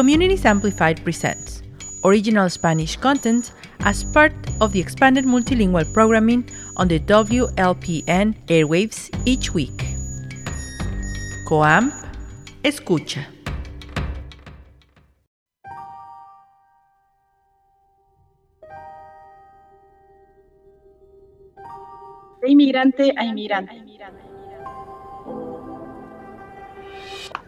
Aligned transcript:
Communities 0.00 0.46
Amplified 0.46 1.04
presents 1.04 1.60
original 2.04 2.48
Spanish 2.48 2.96
content 2.96 3.52
as 3.80 4.02
part 4.02 4.32
of 4.62 4.72
the 4.72 4.80
expanded 4.80 5.26
multilingual 5.26 5.84
programming 5.92 6.48
on 6.78 6.88
the 6.88 6.98
WLPN 7.00 8.32
airwaves 8.48 9.12
each 9.26 9.52
week. 9.52 9.84
COAMP 11.44 11.92
escucha. 12.64 13.26
De 22.40 22.48
inmigrante 22.48 23.12
a 23.18 23.24
inmigrante. 23.24 24.29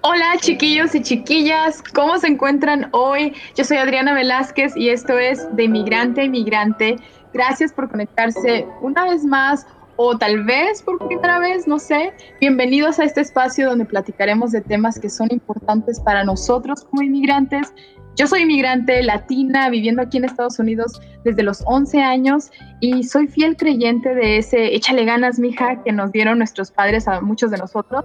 Hola 0.05 0.34
chiquillos 0.41 0.96
y 0.96 1.00
chiquillas, 1.00 1.80
¿cómo 1.95 2.19
se 2.19 2.27
encuentran 2.27 2.89
hoy? 2.91 3.34
Yo 3.55 3.62
soy 3.62 3.77
Adriana 3.77 4.12
Velázquez 4.15 4.77
y 4.77 4.88
esto 4.88 5.16
es 5.16 5.47
De 5.55 5.62
Inmigrante 5.62 6.23
a 6.23 6.25
Inmigrante. 6.25 6.97
Gracias 7.33 7.73
por 7.73 7.88
conectarse 7.88 8.66
una 8.80 9.05
vez 9.05 9.25
más 9.25 9.65
o 9.95 10.19
tal 10.19 10.42
vez 10.42 10.83
por 10.83 10.98
primera 11.06 11.38
vez, 11.38 11.69
no 11.69 11.78
sé. 11.78 12.12
Bienvenidos 12.41 12.98
a 12.98 13.05
este 13.05 13.20
espacio 13.20 13.69
donde 13.69 13.84
platicaremos 13.84 14.51
de 14.51 14.61
temas 14.61 14.98
que 14.98 15.09
son 15.09 15.28
importantes 15.30 16.01
para 16.01 16.25
nosotros 16.25 16.83
como 16.83 17.03
inmigrantes 17.03 17.73
yo 18.16 18.27
soy 18.27 18.43
inmigrante 18.43 19.02
latina 19.02 19.71
viviendo 19.71 20.02
aquí 20.02 20.19
en 20.19 20.25
Estados 20.25 20.59
Unidos 20.59 21.01
desde 21.25 21.43
los 21.43 21.62
11 21.65 22.03
años 22.03 22.51
y 22.80 23.05
soy 23.05 23.27
fiel 23.27 23.57
creyente 23.57 24.15
de 24.15 24.39
ese 24.39 24.75
échale 24.75 25.05
ganas, 25.05 25.39
mija, 25.39 25.83
que 25.83 25.93
nos 25.93 26.12
dieron 26.12 26.39
nuestros 26.39 26.70
padres 26.70 27.09
a 27.09 27.20
muchos 27.20 27.51
de 27.51 27.59
nosotros. 27.59 28.05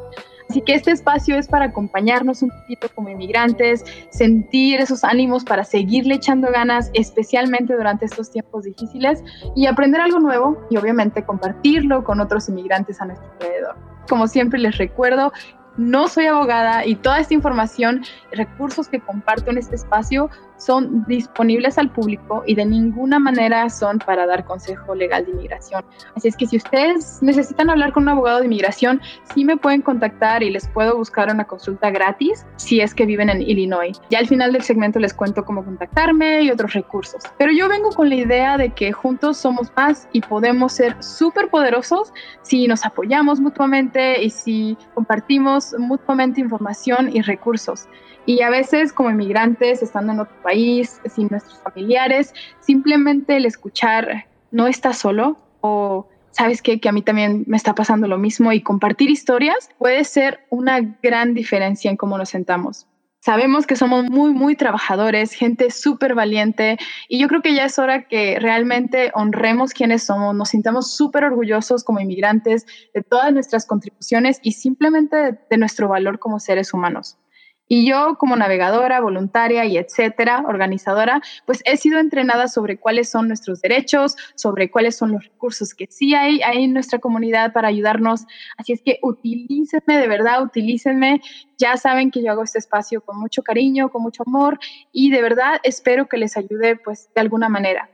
Así 0.50 0.62
que 0.62 0.76
este 0.76 0.92
espacio 0.92 1.38
es 1.38 1.48
para 1.50 1.66
acompañarnos 1.66 2.42
un 2.42 2.52
poquito 2.52 2.88
como 2.96 3.10
inmigrantes, 3.10 3.84
sentir 4.12 4.80
esos 4.80 5.04
ánimos 5.04 5.44
para 5.44 5.66
seguirle 5.66 6.16
echando 6.16 6.50
ganas, 6.52 6.90
especialmente 6.94 7.76
durante 7.76 8.06
estos 8.06 8.32
tiempos 8.32 8.64
difíciles, 8.64 9.22
y 9.56 9.66
aprender 9.66 10.00
algo 10.00 10.20
nuevo 10.20 10.58
y 10.70 10.78
obviamente 10.78 11.26
compartirlo 11.26 12.06
con 12.06 12.22
otros 12.22 12.48
inmigrantes 12.48 13.02
a 13.02 13.06
nuestro 13.06 13.30
alrededor. 13.34 13.76
Como 14.08 14.28
siempre 14.28 14.58
les 14.60 14.78
recuerdo 14.78 15.34
no 15.78 16.08
soy 16.08 16.26
abogada 16.26 16.86
y 16.86 16.96
toda 16.96 17.20
esta 17.20 17.34
información, 17.34 18.04
recursos 18.32 18.88
que 18.88 19.00
comparto 19.00 19.52
en 19.52 19.58
este 19.58 19.76
espacio 19.76 20.30
son 20.58 21.06
disponibles 21.06 21.78
al 21.78 21.92
público 21.92 22.44
y 22.46 22.56
de 22.56 22.66
ninguna 22.66 23.20
manera 23.20 23.70
son 23.70 24.00
para 24.00 24.26
dar 24.26 24.46
consejo 24.46 24.96
legal 24.96 25.26
de 25.26 25.32
inmigración. 25.32 25.86
Así 26.16 26.28
es 26.28 26.36
que 26.36 26.48
si 26.48 26.58
ustedes 26.58 27.20
necesitan 27.22 27.70
hablar 27.70 27.94
con 27.94 28.04
un 28.04 28.10
abogado 28.10 28.40
de 28.40 28.46
inmigración, 28.46 29.02
sí 29.34 29.46
me 29.46 29.58
pueden 29.58 29.82
contactar 29.82 30.44
y 30.44 30.50
les 30.50 30.68
puedo 30.68 30.98
buscar 30.98 31.32
una 31.32 31.46
consulta 31.46 31.90
gratis 31.90 32.46
si 32.58 32.82
es 32.82 32.94
que 32.94 33.06
viven 33.06 33.30
en 33.30 33.42
Illinois. 33.42 34.00
Ya 34.10 34.20
al 34.20 34.28
final 34.28 34.54
del 34.54 34.64
segmento 34.64 35.00
les 35.00 35.14
cuento 35.14 35.46
cómo 35.46 35.64
contactarme 35.64 36.42
y 36.44 36.52
otros 36.52 36.74
recursos. 36.74 37.24
Pero 37.38 37.52
yo 37.52 37.70
vengo 37.70 37.90
con 37.92 38.10
la 38.10 38.16
idea 38.16 38.58
de 38.58 38.70
que 38.72 38.92
juntos 38.92 39.38
somos 39.38 39.72
más 39.76 40.08
y 40.12 40.22
podemos 40.22 40.74
ser 40.74 41.02
súper 41.04 41.50
poderosos 41.50 42.14
si 42.42 42.68
nos 42.68 42.86
apoyamos 42.86 43.40
mutuamente 43.40 44.24
y 44.24 44.30
si 44.30 44.78
compartimos 44.94 45.76
mutuamente 45.78 46.42
información 46.42 47.16
y 47.16 47.22
recursos. 47.22 47.88
Y 48.28 48.42
a 48.42 48.50
veces 48.50 48.92
como 48.92 49.10
inmigrantes, 49.10 49.82
estando 49.82 50.12
en 50.12 50.20
otro 50.20 50.36
país, 50.44 51.00
sin 51.06 51.30
nuestros 51.30 51.60
familiares, 51.62 52.34
simplemente 52.60 53.38
el 53.38 53.46
escuchar 53.46 54.26
no 54.52 54.68
está 54.68 54.92
solo 54.92 55.38
o 55.62 56.10
sabes 56.32 56.62
qué? 56.62 56.82
que 56.82 56.90
a 56.90 56.92
mí 56.92 57.02
también 57.02 57.46
me 57.48 57.56
está 57.56 57.74
pasando 57.74 58.06
lo 58.06 58.18
mismo 58.18 58.52
y 58.52 58.62
compartir 58.62 59.10
historias 59.10 59.70
puede 59.80 60.04
ser 60.04 60.42
una 60.50 60.82
gran 61.02 61.34
diferencia 61.36 61.90
en 61.90 61.96
cómo 61.96 62.18
nos 62.18 62.28
sentamos. 62.28 62.86
Sabemos 63.22 63.66
que 63.66 63.78
somos 63.78 64.10
muy, 64.10 64.34
muy 64.34 64.58
trabajadores, 64.58 65.32
gente 65.32 65.72
súper 65.72 66.14
valiente 66.14 66.78
y 67.08 67.20
yo 67.20 67.30
creo 67.30 67.42
que 67.42 67.56
ya 67.56 67.64
es 67.64 67.80
hora 67.80 68.10
que 68.10 68.40
realmente 68.42 69.10
honremos 69.16 69.72
quiénes 69.72 70.04
somos, 70.04 70.36
nos 70.36 70.50
sintamos 70.50 70.98
súper 70.98 71.24
orgullosos 71.24 71.86
como 71.86 72.02
inmigrantes 72.02 72.66
de 72.94 73.04
todas 73.04 73.32
nuestras 73.32 73.66
contribuciones 73.66 74.40
y 74.44 74.52
simplemente 74.52 75.40
de 75.50 75.58
nuestro 75.58 75.88
valor 75.88 76.20
como 76.20 76.42
seres 76.42 76.74
humanos. 76.74 77.18
Y 77.68 77.88
yo 77.88 78.16
como 78.18 78.36
navegadora, 78.36 79.02
voluntaria 79.02 79.66
y 79.66 79.78
etcétera, 79.78 80.44
organizadora, 80.48 81.22
pues 81.46 81.62
he 81.66 81.78
sido 81.78 82.00
entrenada 82.00 82.48
sobre 82.48 82.78
cuáles 82.78 83.10
son 83.10 83.28
nuestros 83.28 83.62
derechos, 83.62 84.16
sobre 84.36 84.72
cuáles 84.72 84.96
son 84.96 85.12
los 85.12 85.24
recursos 85.24 85.74
que 85.74 85.88
sí 85.90 86.16
hay, 86.16 86.42
hay 86.42 86.64
en 86.64 86.74
nuestra 86.74 87.00
comunidad 87.00 87.54
para 87.54 87.68
ayudarnos. 87.68 88.26
Así 88.58 88.74
es 88.74 88.82
que 88.82 89.00
utilícenme, 89.02 89.98
de 89.98 90.08
verdad, 90.08 90.44
utilícenme. 90.44 91.22
Ya 91.58 91.76
saben 91.78 92.12
que 92.12 92.24
yo 92.24 92.32
hago 92.32 92.44
este 92.44 92.60
espacio 92.60 93.02
con 93.02 93.20
mucho 93.20 93.44
cariño, 93.44 93.90
con 93.90 94.02
mucho 94.02 94.24
amor 94.26 94.60
y 94.92 95.10
de 95.12 95.22
verdad 95.22 95.60
espero 95.64 96.08
que 96.08 96.18
les 96.18 96.38
ayude 96.38 96.78
pues 96.78 97.10
de 97.14 97.22
alguna 97.22 97.50
manera. 97.50 97.90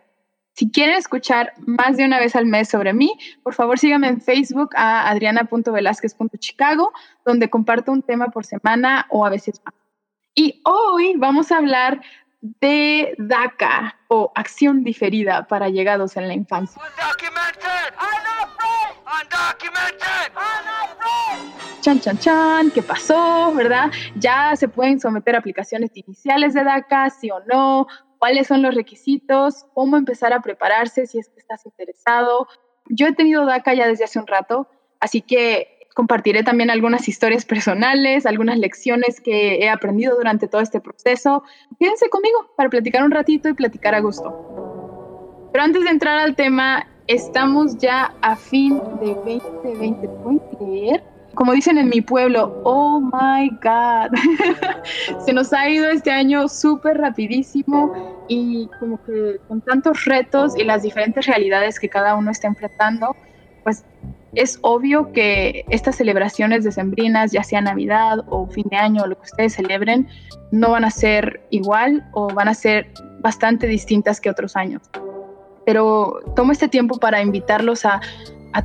Si 0.53 0.69
quieren 0.69 0.95
escuchar 0.95 1.53
más 1.57 1.97
de 1.97 2.05
una 2.05 2.19
vez 2.19 2.35
al 2.35 2.45
mes 2.45 2.69
sobre 2.69 2.93
mí, 2.93 3.17
por 3.41 3.55
favor 3.55 3.79
síganme 3.79 4.07
en 4.07 4.21
Facebook 4.21 4.69
a 4.75 5.09
adriana.velázquez.chicago, 5.09 6.93
donde 7.25 7.49
comparto 7.49 7.91
un 7.91 8.03
tema 8.03 8.27
por 8.27 8.45
semana 8.45 9.07
o 9.09 9.25
a 9.25 9.29
veces 9.29 9.61
más. 9.65 9.73
Y 10.35 10.61
hoy 10.63 11.15
vamos 11.17 11.51
a 11.51 11.57
hablar 11.57 12.01
de 12.41 13.15
DACA 13.17 13.97
o 14.09 14.31
acción 14.35 14.83
diferida 14.83 15.47
para 15.47 15.69
llegados 15.69 16.17
en 16.17 16.27
la 16.27 16.33
infancia. 16.33 16.81
Chan, 21.81 21.99
chan, 21.99 22.17
chan, 22.17 22.71
¿qué 22.71 22.81
pasó? 22.81 23.53
¿Verdad? 23.53 23.91
Ya 24.15 24.55
se 24.55 24.69
pueden 24.69 24.99
someter 24.99 25.35
aplicaciones 25.35 25.91
iniciales 25.95 26.53
de 26.53 26.63
DACA, 26.63 27.09
sí 27.09 27.29
o 27.29 27.41
no, 27.41 27.87
cuáles 28.19 28.47
son 28.47 28.61
los 28.61 28.73
requisitos, 28.73 29.65
cómo 29.73 29.97
empezar 29.97 30.31
a 30.31 30.41
prepararse 30.41 31.05
si 31.07 31.19
es 31.19 31.27
que 31.27 31.39
estás 31.39 31.65
interesado. 31.65 32.47
Yo 32.89 33.07
he 33.07 33.13
tenido 33.13 33.45
DACA 33.45 33.73
ya 33.73 33.87
desde 33.87 34.05
hace 34.05 34.17
un 34.17 34.27
rato, 34.27 34.69
así 35.01 35.21
que 35.21 35.73
compartiré 35.93 36.43
también 36.43 36.69
algunas 36.69 37.07
historias 37.07 37.43
personales, 37.45 38.25
algunas 38.25 38.57
lecciones 38.57 39.19
que 39.19 39.57
he 39.57 39.69
aprendido 39.69 40.15
durante 40.15 40.47
todo 40.47 40.61
este 40.61 40.79
proceso. 40.79 41.43
Quédense 41.79 42.09
conmigo 42.09 42.49
para 42.55 42.69
platicar 42.69 43.03
un 43.03 43.11
ratito 43.11 43.49
y 43.49 43.53
platicar 43.53 43.93
a 43.93 43.99
gusto. 43.99 45.49
Pero 45.51 45.65
antes 45.65 45.83
de 45.83 45.89
entrar 45.89 46.17
al 46.17 46.35
tema, 46.35 46.87
estamos 47.07 47.77
ya 47.77 48.13
a 48.21 48.35
fin 48.35 48.79
de 49.01 49.13
2020. 49.15 50.07
¿Pueden 50.07 50.39
creer? 50.57 51.03
como 51.35 51.53
dicen 51.53 51.77
en 51.77 51.89
mi 51.89 52.01
pueblo, 52.01 52.61
oh 52.63 52.99
my 53.01 53.49
God, 53.61 54.15
se 55.25 55.33
nos 55.33 55.51
ha 55.53 55.67
ido 55.69 55.89
este 55.89 56.11
año 56.11 56.47
súper 56.47 56.97
rapidísimo 56.97 58.25
y 58.27 58.69
como 58.79 59.03
que 59.03 59.39
con 59.47 59.61
tantos 59.61 60.05
retos 60.05 60.57
y 60.57 60.63
las 60.63 60.83
diferentes 60.83 61.25
realidades 61.25 61.79
que 61.79 61.89
cada 61.89 62.15
uno 62.15 62.31
está 62.31 62.47
enfrentando, 62.47 63.15
pues 63.63 63.83
es 64.35 64.59
obvio 64.61 65.11
que 65.11 65.65
estas 65.69 65.95
celebraciones 65.95 66.63
decembrinas, 66.63 67.31
ya 67.31 67.43
sea 67.43 67.61
Navidad 67.61 68.19
o 68.29 68.47
fin 68.47 68.65
de 68.69 68.77
año 68.77 69.03
o 69.03 69.07
lo 69.07 69.15
que 69.15 69.23
ustedes 69.23 69.53
celebren, 69.53 70.07
no 70.51 70.71
van 70.71 70.85
a 70.85 70.91
ser 70.91 71.41
igual 71.49 72.07
o 72.13 72.27
van 72.27 72.47
a 72.47 72.53
ser 72.53 72.91
bastante 73.19 73.67
distintas 73.67 74.19
que 74.19 74.29
otros 74.29 74.55
años. 74.55 74.81
Pero 75.65 76.19
tomo 76.35 76.51
este 76.51 76.67
tiempo 76.67 76.97
para 76.97 77.21
invitarlos 77.21 77.85
a, 77.85 78.01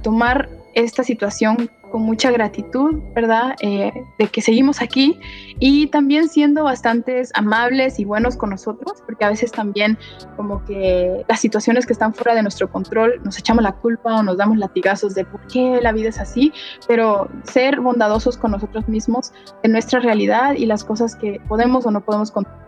tomar 0.03 0.51
esta 0.75 1.03
situación 1.03 1.71
con 1.91 2.03
mucha 2.03 2.31
gratitud, 2.31 3.01
¿verdad? 3.15 3.57
Eh, 3.63 3.91
de 4.19 4.27
que 4.27 4.43
seguimos 4.43 4.83
aquí 4.83 5.19
y 5.59 5.87
también 5.87 6.29
siendo 6.29 6.65
bastantes 6.65 7.31
amables 7.35 7.99
y 7.99 8.05
buenos 8.05 8.37
con 8.37 8.51
nosotros, 8.51 9.03
porque 9.07 9.25
a 9.25 9.31
veces 9.31 9.51
también 9.51 9.97
como 10.37 10.63
que 10.67 11.25
las 11.27 11.41
situaciones 11.41 11.87
que 11.87 11.95
están 11.95 12.13
fuera 12.13 12.35
de 12.35 12.43
nuestro 12.43 12.71
control 12.71 13.21
nos 13.25 13.39
echamos 13.39 13.65
la 13.65 13.73
culpa 13.73 14.17
o 14.17 14.23
nos 14.23 14.37
damos 14.37 14.59
latigazos 14.59 15.15
de 15.15 15.25
por 15.25 15.41
qué 15.47 15.81
la 15.83 15.93
vida 15.93 16.11
es 16.11 16.21
así, 16.21 16.53
pero 16.87 17.29
ser 17.45 17.81
bondadosos 17.81 18.37
con 18.37 18.51
nosotros 18.51 18.87
mismos 18.87 19.33
en 19.63 19.73
nuestra 19.73 20.01
realidad 20.01 20.55
y 20.55 20.67
las 20.67 20.85
cosas 20.85 21.17
que 21.17 21.41
podemos 21.49 21.87
o 21.87 21.91
no 21.91 22.03
podemos 22.03 22.31
controlar 22.31 22.68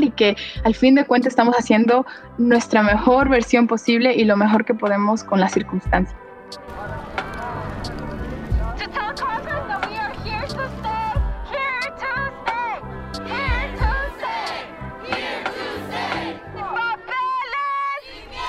y 0.00 0.10
que 0.10 0.36
al 0.64 0.74
fin 0.74 0.94
de 0.94 1.04
cuentas 1.04 1.32
estamos 1.32 1.54
haciendo 1.56 2.06
nuestra 2.38 2.82
mejor 2.82 3.28
versión 3.28 3.66
posible 3.66 4.14
y 4.14 4.24
lo 4.24 4.36
mejor 4.36 4.64
que 4.64 4.74
podemos 4.74 5.22
con 5.24 5.40
las 5.40 5.52
circunstancias. 5.52 6.16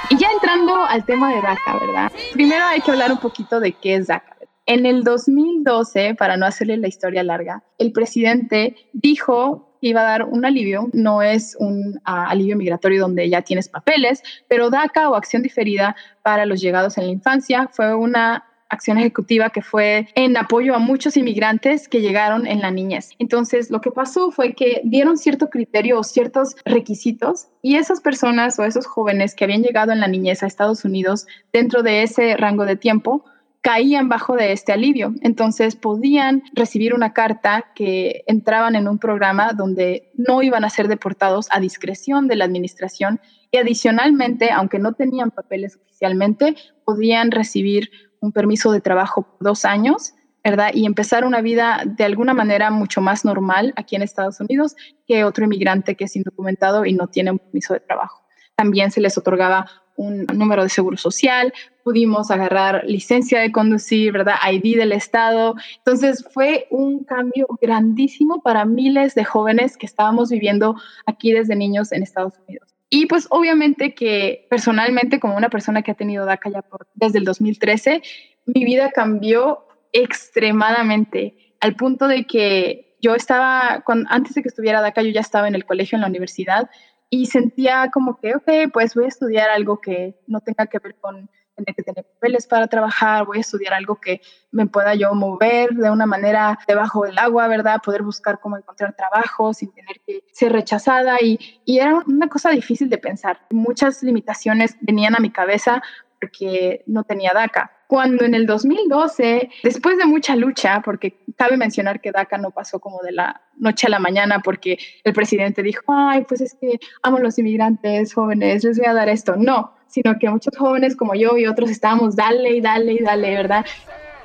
Y 0.09 0.17
ya 0.17 0.27
entrando 0.31 0.85
al 0.85 1.03
tema 1.03 1.33
de 1.33 1.41
DACA, 1.41 1.79
¿verdad? 1.79 2.11
Primero 2.31 2.63
hay 2.63 2.79
que 2.79 2.91
hablar 2.91 3.11
un 3.11 3.17
poquito 3.17 3.59
de 3.59 3.73
qué 3.73 3.95
es 3.95 4.07
DACA. 4.07 4.35
En 4.67 4.85
el 4.85 5.03
2012, 5.03 6.15
para 6.15 6.37
no 6.37 6.45
hacerle 6.45 6.77
la 6.77 6.87
historia 6.87 7.23
larga, 7.23 7.63
el 7.77 7.91
presidente 7.91 8.75
dijo 8.93 9.74
iba 9.87 10.01
a 10.01 10.05
dar 10.05 10.23
un 10.23 10.45
alivio, 10.45 10.89
no 10.93 11.21
es 11.21 11.55
un 11.59 11.99
ah, 12.05 12.27
alivio 12.29 12.55
migratorio 12.57 13.01
donde 13.01 13.29
ya 13.29 13.41
tienes 13.41 13.69
papeles, 13.69 14.23
pero 14.47 14.69
DACA 14.69 15.09
o 15.09 15.15
acción 15.15 15.43
diferida 15.43 15.95
para 16.23 16.45
los 16.45 16.59
llegados 16.59 16.97
en 16.97 17.05
la 17.05 17.11
infancia 17.11 17.69
fue 17.71 17.93
una 17.93 18.45
acción 18.69 18.97
ejecutiva 18.97 19.51
que 19.51 19.61
fue 19.61 20.07
en 20.15 20.35
apoyo 20.37 20.73
a 20.73 20.79
muchos 20.79 21.17
inmigrantes 21.17 21.87
que 21.87 22.01
llegaron 22.01 22.47
en 22.47 22.61
la 22.61 22.71
niñez. 22.71 23.11
Entonces, 23.19 23.69
lo 23.69 23.79
que 23.79 23.91
pasó 23.91 24.31
fue 24.31 24.53
que 24.53 24.81
dieron 24.83 25.17
cierto 25.17 25.49
criterio 25.49 25.99
o 25.99 26.03
ciertos 26.03 26.55
requisitos 26.65 27.47
y 27.61 27.75
esas 27.75 28.01
personas 28.01 28.57
o 28.57 28.63
esos 28.63 28.87
jóvenes 28.87 29.35
que 29.35 29.43
habían 29.43 29.61
llegado 29.61 29.91
en 29.91 29.99
la 29.99 30.07
niñez 30.07 30.41
a 30.41 30.47
Estados 30.47 30.83
Unidos 30.83 31.27
dentro 31.53 31.83
de 31.83 32.01
ese 32.01 32.35
rango 32.37 32.65
de 32.65 32.75
tiempo 32.75 33.23
caían 33.65 34.09
bajo 34.09 34.35
de 34.35 34.51
este 34.51 34.73
alivio. 34.73 35.15
Entonces 35.21 35.75
podían 35.75 36.43
recibir 36.53 36.93
una 36.93 37.13
carta 37.13 37.71
que 37.73 38.23
entraban 38.27 38.75
en 38.75 38.87
un 38.87 38.99
programa 38.99 39.53
donde 39.53 40.11
no 40.13 40.43
iban 40.43 40.63
a 40.63 40.69
ser 40.69 40.87
deportados 40.87 41.47
a 41.49 41.59
discreción 41.59 42.27
de 42.27 42.35
la 42.35 42.45
administración 42.45 43.19
y 43.49 43.57
adicionalmente, 43.57 44.51
aunque 44.51 44.77
no 44.77 44.93
tenían 44.93 45.31
papeles 45.31 45.77
oficialmente, 45.77 46.55
podían 46.85 47.31
recibir 47.31 47.89
un 48.19 48.31
permiso 48.31 48.71
de 48.71 48.81
trabajo 48.81 49.23
por 49.23 49.39
dos 49.39 49.65
años, 49.65 50.13
¿verdad? 50.43 50.69
Y 50.71 50.85
empezar 50.85 51.25
una 51.25 51.41
vida 51.41 51.81
de 51.87 52.03
alguna 52.03 52.35
manera 52.35 52.69
mucho 52.69 53.01
más 53.01 53.25
normal 53.25 53.73
aquí 53.77 53.95
en 53.95 54.03
Estados 54.03 54.39
Unidos 54.39 54.75
que 55.07 55.23
otro 55.23 55.43
inmigrante 55.43 55.95
que 55.95 56.03
es 56.03 56.15
indocumentado 56.15 56.85
y 56.85 56.93
no 56.93 57.07
tiene 57.07 57.31
un 57.31 57.39
permiso 57.39 57.73
de 57.73 57.79
trabajo. 57.79 58.21
También 58.55 58.91
se 58.91 59.01
les 59.01 59.17
otorgaba 59.17 59.65
un 59.95 60.25
número 60.33 60.63
de 60.63 60.69
seguro 60.69 60.97
social, 60.97 61.53
pudimos 61.83 62.31
agarrar 62.31 62.83
licencia 62.85 63.39
de 63.39 63.51
conducir, 63.51 64.11
¿verdad? 64.11 64.35
ID 64.51 64.77
del 64.77 64.91
Estado. 64.91 65.55
Entonces 65.77 66.25
fue 66.31 66.67
un 66.69 67.03
cambio 67.03 67.47
grandísimo 67.61 68.41
para 68.41 68.65
miles 68.65 69.15
de 69.15 69.23
jóvenes 69.23 69.77
que 69.77 69.85
estábamos 69.85 70.29
viviendo 70.29 70.75
aquí 71.05 71.31
desde 71.31 71.55
niños 71.55 71.91
en 71.91 72.03
Estados 72.03 72.33
Unidos. 72.47 72.75
Y 72.89 73.07
pues 73.07 73.27
obviamente 73.29 73.93
que 73.93 74.47
personalmente, 74.49 75.19
como 75.19 75.35
una 75.37 75.49
persona 75.49 75.81
que 75.81 75.91
ha 75.91 75.95
tenido 75.95 76.25
DACA 76.25 76.49
ya 76.49 76.63
desde 76.93 77.19
el 77.19 77.25
2013, 77.25 78.01
mi 78.45 78.63
vida 78.63 78.91
cambió 78.91 79.65
extremadamente 79.91 81.55
al 81.59 81.75
punto 81.75 82.07
de 82.07 82.25
que 82.25 82.95
yo 83.01 83.15
estaba, 83.15 83.83
antes 84.09 84.33
de 84.35 84.41
que 84.41 84.49
estuviera 84.49 84.81
DACA, 84.81 85.01
yo 85.01 85.09
ya 85.09 85.21
estaba 85.21 85.47
en 85.47 85.55
el 85.55 85.65
colegio, 85.65 85.95
en 85.95 86.01
la 86.01 86.07
universidad, 86.07 86.69
y 87.09 87.27
sentía 87.27 87.89
como 87.91 88.17
que, 88.17 88.35
ok, 88.35 88.71
pues 88.73 88.95
voy 88.95 89.05
a 89.05 89.09
estudiar 89.09 89.49
algo 89.49 89.79
que 89.79 90.19
no 90.27 90.41
tenga 90.41 90.67
que 90.67 90.79
ver 90.79 90.95
con 90.95 91.29
tener 91.55 91.73
que 91.75 91.83
tener 91.83 92.03
papeles 92.05 92.47
para 92.47 92.67
trabajar, 92.67 93.25
voy 93.25 93.37
a 93.37 93.41
estudiar 93.41 93.73
algo 93.73 93.95
que 93.95 94.21
me 94.51 94.67
pueda 94.67 94.93
yo 94.93 95.13
mover 95.13 95.71
de 95.71 95.89
una 95.89 96.05
manera 96.05 96.59
debajo 96.67 97.05
del 97.05 97.17
agua, 97.17 97.47
¿verdad? 97.47 97.81
Poder 97.83 98.03
buscar 98.03 98.39
cómo 98.39 98.57
encontrar 98.57 98.95
trabajo 98.95 99.53
sin 99.53 99.71
tener 99.71 100.01
que 100.05 100.23
ser 100.31 100.51
rechazada 100.51 101.17
y, 101.21 101.39
y 101.63 101.79
era 101.79 102.03
una 102.07 102.27
cosa 102.27 102.49
difícil 102.49 102.89
de 102.89 102.97
pensar. 102.97 103.39
Muchas 103.51 104.03
limitaciones 104.03 104.75
venían 104.81 105.15
a 105.15 105.19
mi 105.19 105.31
cabeza 105.31 105.81
porque 106.19 106.83
no 106.87 107.03
tenía 107.03 107.31
DACA. 107.33 107.71
Cuando 107.87 108.25
en 108.25 108.33
el 108.33 108.45
2012, 108.47 109.49
después 109.63 109.97
de 109.97 110.05
mucha 110.05 110.35
lucha, 110.35 110.81
porque 110.83 111.19
cabe 111.37 111.57
mencionar 111.57 112.01
que 112.01 112.11
DACA 112.11 112.37
no 112.37 112.51
pasó 112.51 112.79
como 112.79 113.01
de 113.01 113.11
la 113.11 113.41
noche 113.57 113.87
a 113.87 113.89
la 113.89 113.99
mañana 113.99 114.39
porque 114.39 114.77
el 115.03 115.13
presidente 115.13 115.61
dijo, 115.61 115.83
ay, 115.87 116.25
pues 116.27 116.41
es 116.41 116.55
que 116.59 116.79
amo 117.03 117.17
a 117.17 117.21
los 117.21 117.37
inmigrantes 117.37 118.13
jóvenes, 118.13 118.63
les 118.63 118.77
voy 118.77 118.87
a 118.87 118.93
dar 118.93 119.09
esto. 119.09 119.35
No, 119.35 119.73
sino 119.87 120.17
que 120.19 120.29
muchos 120.29 120.57
jóvenes 120.57 120.95
como 120.95 121.15
yo 121.15 121.37
y 121.37 121.45
otros 121.45 121.69
estábamos, 121.69 122.15
dale 122.15 122.55
y 122.55 122.61
dale 122.61 122.93
y 122.93 122.99
dale, 122.99 123.35
¿verdad? 123.35 123.65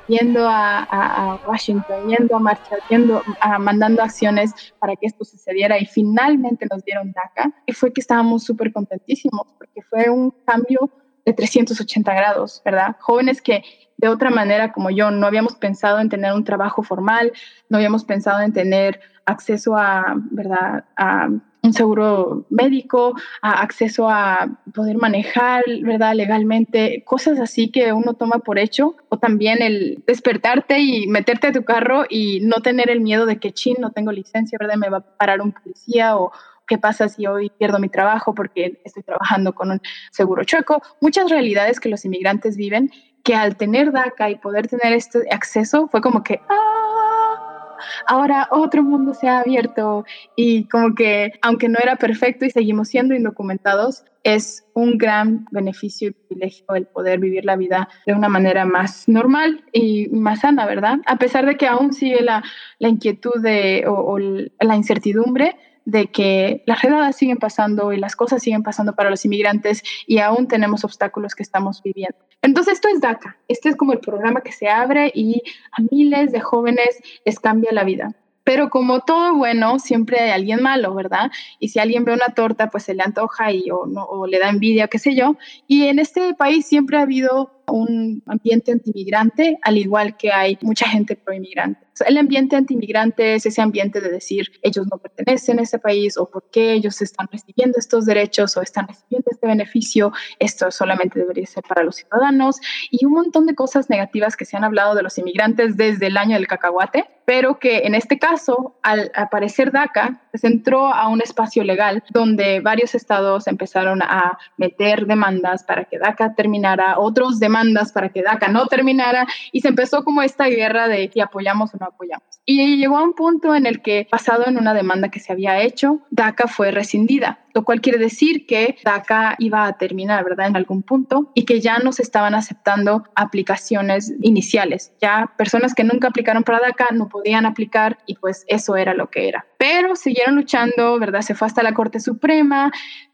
Yendo 0.07 0.45
a, 0.49 1.39
Washington, 1.47 2.09
yendo 2.09 2.35
a 2.35 2.39
marchar, 2.39 2.79
yendo, 2.89 3.21
a, 3.39 3.59
mandando 3.59 4.01
acciones 4.01 4.53
para 4.79 4.95
que 4.95 5.05
esto 5.05 5.23
sucediera 5.23 5.79
y 5.79 5.85
finalmente 5.85 6.65
nos 6.69 6.83
dieron 6.83 7.13
DACA. 7.13 7.53
Y 7.65 7.71
fue 7.73 7.93
que 7.93 8.01
estábamos 8.01 8.43
súper 8.43 8.73
contentísimos 8.73 9.47
porque 9.57 9.81
fue 9.83 10.09
un 10.09 10.31
cambio 10.45 10.89
de 11.25 11.33
380 11.33 12.13
grados, 12.13 12.61
¿verdad? 12.65 12.95
Jóvenes 12.99 13.41
que 13.41 13.63
de 13.97 14.07
otra 14.07 14.31
manera 14.31 14.71
como 14.71 14.89
yo 14.89 15.11
no 15.11 15.27
habíamos 15.27 15.55
pensado 15.55 15.99
en 15.99 16.09
tener 16.09 16.33
un 16.33 16.43
trabajo 16.43 16.81
formal, 16.81 17.31
no 17.69 17.77
habíamos 17.77 18.03
pensado 18.03 18.41
en 18.41 18.51
tener 18.51 18.99
acceso 19.25 19.77
a, 19.77 20.15
¿verdad? 20.31 20.85
A 20.97 21.29
un 21.63 21.73
seguro 21.73 22.45
médico, 22.49 23.15
a 23.43 23.61
acceso 23.61 24.09
a 24.09 24.49
poder 24.73 24.97
manejar, 24.97 25.63
¿verdad? 25.83 26.15
Legalmente, 26.15 27.03
cosas 27.05 27.39
así 27.39 27.69
que 27.69 27.93
uno 27.93 28.15
toma 28.15 28.39
por 28.39 28.57
hecho, 28.57 28.95
o 29.09 29.19
también 29.19 29.61
el 29.61 30.03
despertarte 30.07 30.79
y 30.79 31.07
meterte 31.07 31.47
a 31.47 31.51
tu 31.51 31.63
carro 31.63 32.05
y 32.09 32.39
no 32.41 32.61
tener 32.61 32.89
el 32.89 33.01
miedo 33.01 33.27
de 33.27 33.37
que, 33.37 33.51
chin, 33.51 33.75
no 33.79 33.91
tengo 33.91 34.11
licencia, 34.11 34.57
¿verdad? 34.59 34.77
Me 34.77 34.89
va 34.89 34.97
a 34.97 35.17
parar 35.17 35.41
un 35.41 35.51
policía 35.51 36.17
o, 36.17 36.31
qué 36.71 36.77
pasa 36.77 37.09
si 37.09 37.27
hoy 37.27 37.51
pierdo 37.59 37.79
mi 37.79 37.89
trabajo 37.89 38.33
porque 38.33 38.79
estoy 38.85 39.03
trabajando 39.03 39.51
con 39.51 39.71
un 39.71 39.81
seguro 40.09 40.45
chueco. 40.45 40.81
Muchas 41.01 41.29
realidades 41.29 41.81
que 41.81 41.89
los 41.89 42.05
inmigrantes 42.05 42.55
viven 42.55 42.89
que 43.25 43.35
al 43.35 43.57
tener 43.57 43.91
DACA 43.91 44.29
y 44.29 44.35
poder 44.35 44.69
tener 44.69 44.93
este 44.93 45.19
acceso 45.31 45.89
fue 45.89 45.99
como 45.99 46.23
que, 46.23 46.39
ah, 46.47 47.75
ahora 48.07 48.47
otro 48.51 48.83
mundo 48.83 49.13
se 49.13 49.27
ha 49.27 49.39
abierto 49.39 50.05
y 50.37 50.69
como 50.69 50.95
que 50.95 51.33
aunque 51.41 51.67
no 51.67 51.77
era 51.77 51.97
perfecto 51.97 52.45
y 52.45 52.51
seguimos 52.51 52.87
siendo 52.87 53.15
indocumentados, 53.15 54.05
es 54.23 54.63
un 54.73 54.97
gran 54.97 55.47
beneficio 55.51 56.07
y 56.07 56.11
privilegio 56.11 56.73
el 56.75 56.85
poder 56.85 57.19
vivir 57.19 57.43
la 57.43 57.57
vida 57.57 57.89
de 58.05 58.13
una 58.13 58.29
manera 58.29 58.63
más 58.63 59.09
normal 59.09 59.65
y 59.73 60.07
más 60.07 60.39
sana, 60.39 60.65
¿verdad? 60.65 60.99
A 61.05 61.17
pesar 61.17 61.45
de 61.45 61.57
que 61.57 61.67
aún 61.67 61.91
sigue 61.91 62.21
la, 62.21 62.41
la 62.79 62.87
inquietud 62.87 63.41
de, 63.41 63.83
o 63.85 64.17
la 64.17 64.75
incertidumbre, 64.77 65.57
de 65.85 66.07
que 66.07 66.63
las 66.65 66.81
redadas 66.81 67.15
siguen 67.15 67.37
pasando 67.37 67.93
y 67.93 67.97
las 67.97 68.15
cosas 68.15 68.43
siguen 68.43 68.63
pasando 68.63 68.93
para 68.93 69.09
los 69.09 69.25
inmigrantes 69.25 69.83
y 70.07 70.19
aún 70.19 70.47
tenemos 70.47 70.83
obstáculos 70.83 71.35
que 71.35 71.43
estamos 71.43 71.81
viviendo. 71.83 72.17
Entonces, 72.41 72.75
esto 72.75 72.87
es 72.87 73.01
DACA. 73.01 73.37
Este 73.47 73.69
es 73.69 73.75
como 73.75 73.93
el 73.93 73.99
programa 73.99 74.41
que 74.41 74.51
se 74.51 74.67
abre 74.69 75.11
y 75.13 75.43
a 75.71 75.81
miles 75.91 76.31
de 76.31 76.39
jóvenes 76.39 76.99
les 77.25 77.39
cambia 77.39 77.71
la 77.71 77.83
vida. 77.83 78.15
Pero 78.43 78.69
como 78.69 79.01
todo 79.01 79.35
bueno, 79.35 79.77
siempre 79.77 80.19
hay 80.19 80.31
alguien 80.31 80.63
malo, 80.63 80.95
¿verdad? 80.95 81.31
Y 81.59 81.69
si 81.69 81.79
alguien 81.79 82.05
ve 82.05 82.13
una 82.13 82.33
torta, 82.33 82.69
pues 82.69 82.83
se 82.83 82.95
le 82.95 83.03
antoja 83.03 83.51
y 83.51 83.69
o, 83.69 83.85
no, 83.85 84.03
o 84.03 84.25
le 84.25 84.39
da 84.39 84.49
envidia, 84.49 84.87
qué 84.87 84.97
sé 84.97 85.15
yo. 85.15 85.35
Y 85.67 85.85
en 85.85 85.99
este 85.99 86.33
país 86.33 86.65
siempre 86.65 86.97
ha 86.97 87.01
habido 87.01 87.60
un 87.67 88.23
ambiente 88.25 88.71
antimigrante, 88.71 89.57
al 89.61 89.77
igual 89.77 90.17
que 90.17 90.31
hay 90.31 90.57
mucha 90.61 90.87
gente 90.87 91.15
pro-inmigrante. 91.15 91.91
El 92.05 92.17
ambiente 92.17 92.55
antimigrante 92.55 93.35
es 93.35 93.45
ese 93.45 93.61
ambiente 93.61 94.01
de 94.01 94.09
decir 94.09 94.51
ellos 94.63 94.87
no 94.89 94.97
pertenecen 94.97 95.59
a 95.59 95.63
ese 95.63 95.77
país 95.77 96.17
o 96.17 96.25
por 96.25 96.49
qué 96.49 96.73
ellos 96.73 97.01
están 97.01 97.27
recibiendo 97.31 97.77
estos 97.77 98.05
derechos 98.05 98.57
o 98.57 98.61
están 98.61 98.87
recibiendo 98.87 99.29
este 99.29 99.45
beneficio, 99.45 100.11
esto 100.39 100.71
solamente 100.71 101.19
debería 101.19 101.45
ser 101.45 101.63
para 101.67 101.83
los 101.83 101.97
ciudadanos 101.97 102.59
y 102.89 103.05
un 103.05 103.13
montón 103.13 103.45
de 103.45 103.55
cosas 103.55 103.89
negativas 103.89 104.35
que 104.35 104.45
se 104.45 104.57
han 104.57 104.63
hablado 104.63 104.95
de 104.95 105.03
los 105.03 105.17
inmigrantes 105.17 105.77
desde 105.77 106.07
el 106.07 106.17
año 106.17 106.35
del 106.35 106.47
cacahuate, 106.47 107.05
pero 107.25 107.59
que 107.59 107.79
en 107.79 107.93
este 107.93 108.17
caso, 108.17 108.77
al 108.81 109.11
aparecer 109.15 109.71
DACA, 109.71 110.21
se 110.33 110.47
entró 110.47 110.93
a 110.93 111.07
un 111.07 111.21
espacio 111.21 111.63
legal 111.63 112.03
donde 112.09 112.61
varios 112.61 112.95
estados 112.95 113.47
empezaron 113.47 114.01
a 114.01 114.37
meter 114.57 115.05
demandas 115.05 115.63
para 115.63 115.85
que 115.85 115.99
DACA 115.99 116.35
terminara, 116.35 116.99
otros 116.99 117.39
demandas 117.39 117.50
para 117.93 118.09
que 118.09 118.21
DACA 118.21 118.47
no 118.47 118.67
terminara 118.67 119.27
y 119.51 119.61
se 119.61 119.69
empezó 119.69 120.03
como 120.03 120.21
esta 120.21 120.45
guerra 120.45 120.87
de 120.87 121.09
si 121.13 121.19
apoyamos 121.19 121.73
o 121.73 121.77
no 121.77 121.87
apoyamos. 121.87 122.25
Y 122.45 122.77
llegó 122.77 122.97
a 122.97 123.03
un 123.03 123.13
punto 123.13 123.55
en 123.55 123.65
el 123.65 123.81
que, 123.81 124.07
basado 124.11 124.47
en 124.47 124.57
una 124.57 124.73
demanda 124.73 125.09
que 125.09 125.19
se 125.19 125.31
había 125.31 125.61
hecho, 125.61 125.99
DACA 126.09 126.47
fue 126.47 126.71
rescindida, 126.71 127.39
lo 127.53 127.63
cual 127.63 127.81
quiere 127.81 127.99
decir 127.99 128.45
que 128.45 128.77
DACA 128.83 129.35
iba 129.39 129.65
a 129.65 129.77
terminar, 129.77 130.23
¿verdad? 130.23 130.47
En 130.47 130.55
algún 130.55 130.81
punto 130.81 131.31
y 131.35 131.45
que 131.45 131.59
ya 131.59 131.79
no 131.79 131.91
se 131.91 132.01
estaban 132.01 132.33
aceptando 132.33 133.03
aplicaciones 133.15 134.13
iniciales. 134.21 134.93
Ya 135.01 135.31
personas 135.37 135.73
que 135.73 135.83
nunca 135.83 136.07
aplicaron 136.07 136.43
para 136.43 136.59
DACA 136.59 136.87
no 136.93 137.09
podían 137.09 137.45
aplicar 137.45 137.97
y 138.05 138.15
pues 138.15 138.43
eso 138.47 138.75
era 138.75 138.93
lo 138.93 139.09
que 139.09 139.27
era. 139.27 139.45
Pero 139.57 139.95
siguieron 139.95 140.35
luchando, 140.35 140.97
¿verdad? 140.99 141.21
Se 141.21 141.35
fue 141.35 141.47
hasta 141.47 141.63
la 141.63 141.73
Corte 141.73 141.99
Suprema, 141.99 142.71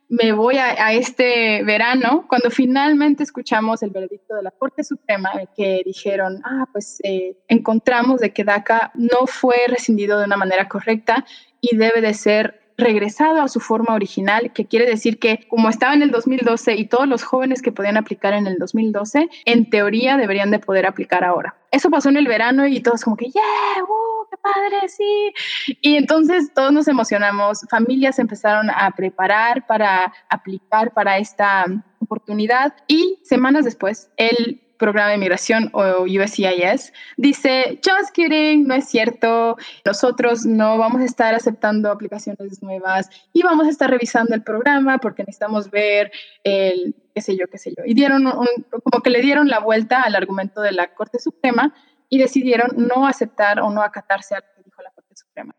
me 0.09 0.31
voy 0.31 0.57
a, 0.57 0.93
este 0.93 1.63
verano, 1.63 2.25
cuando 2.29 2.49
finalmente 2.49 3.23
escuchamos 3.23 3.83
el 3.83 3.89
veredicto 3.89 4.35
de 4.35 4.43
la 4.43 4.51
Corte 4.51 4.83
Suprema, 4.83 5.31
que 5.55 5.81
dijeron, 5.85 6.41
ah, 6.45 6.65
pues 6.71 6.99
eh, 7.03 7.35
encontramos 7.47 8.21
de 8.21 8.31
que 8.31 8.45
DACA 8.45 8.91
no 8.95 9.27
fue 9.27 9.55
rescindido 9.67 10.17
de 10.17 10.25
una 10.25 10.37
manera 10.37 10.69
correcta 10.69 11.25
y 11.59 11.75
debe 11.75 11.99
de 12.01 12.13
ser 12.13 12.66
regresado 12.77 13.41
a 13.41 13.47
su 13.47 13.59
forma 13.59 13.95
original, 13.95 14.51
que 14.53 14.65
quiere 14.65 14.85
decir 14.85 15.17
que 15.19 15.47
como 15.49 15.69
estaba 15.69 15.93
en 15.93 16.03
el 16.03 16.11
2012 16.11 16.75
y 16.75 16.85
todos 16.85 17.07
los 17.07 17.23
jóvenes 17.23 17.61
que 17.61 17.71
podían 17.71 17.97
aplicar 17.97 18.33
en 18.33 18.47
el 18.47 18.57
2012, 18.57 19.29
en 19.45 19.69
teoría 19.69 20.17
deberían 20.17 20.51
de 20.51 20.59
poder 20.59 20.85
aplicar 20.85 21.23
ahora. 21.23 21.55
Eso 21.71 21.89
pasó 21.89 22.09
en 22.09 22.17
el 22.17 22.27
verano 22.27 22.67
y 22.67 22.79
todos 22.79 23.03
como 23.03 23.17
que, 23.17 23.25
yeah, 23.25 23.83
uh, 23.83 24.29
qué 24.29 24.37
padre, 24.37 24.87
sí. 24.89 25.33
Y 25.81 25.95
entonces 25.95 26.53
todos 26.53 26.71
nos 26.71 26.87
emocionamos, 26.87 27.65
familias 27.69 28.19
empezaron 28.19 28.69
a 28.69 28.91
preparar 28.91 29.65
para 29.65 30.13
aplicar 30.29 30.93
para 30.93 31.17
esta 31.17 31.65
oportunidad 31.99 32.73
y 32.87 33.19
semanas 33.23 33.65
después 33.65 34.09
el 34.17 34.61
programa 34.77 35.11
de 35.11 35.17
migración 35.17 35.69
o 35.73 36.03
USCIS, 36.03 36.93
dice, 37.17 37.79
just 37.83 38.13
kidding, 38.13 38.67
no 38.67 38.75
es 38.75 38.85
cierto, 38.85 39.57
nosotros 39.85 40.45
no 40.45 40.77
vamos 40.77 41.01
a 41.01 41.05
estar 41.05 41.35
aceptando 41.35 41.91
aplicaciones 41.91 42.61
nuevas 42.61 43.09
y 43.33 43.43
vamos 43.43 43.67
a 43.67 43.69
estar 43.69 43.89
revisando 43.89 44.33
el 44.35 44.43
programa 44.43 44.97
porque 44.99 45.23
necesitamos 45.23 45.69
ver 45.69 46.11
el, 46.43 46.95
qué 47.13 47.21
sé 47.21 47.37
yo, 47.37 47.47
qué 47.47 47.57
sé 47.57 47.73
yo. 47.77 47.83
Y 47.85 47.93
dieron 47.93 48.25
como 48.25 49.03
que 49.03 49.09
le 49.09 49.21
dieron 49.21 49.47
la 49.47 49.59
vuelta 49.59 50.01
al 50.01 50.15
argumento 50.15 50.61
de 50.61 50.71
la 50.71 50.93
Corte 50.93 51.19
Suprema 51.19 51.73
y 52.09 52.17
decidieron 52.17 52.71
no 52.75 53.07
aceptar 53.07 53.59
o 53.59 53.69
no 53.69 53.81
acatarse 53.81 54.35
a 54.35 54.39
lo 54.39 54.45
que 54.55 54.63
dijo 54.63 54.81
la 54.81 54.91
Corte 54.91 55.15
Suprema. 55.15 55.55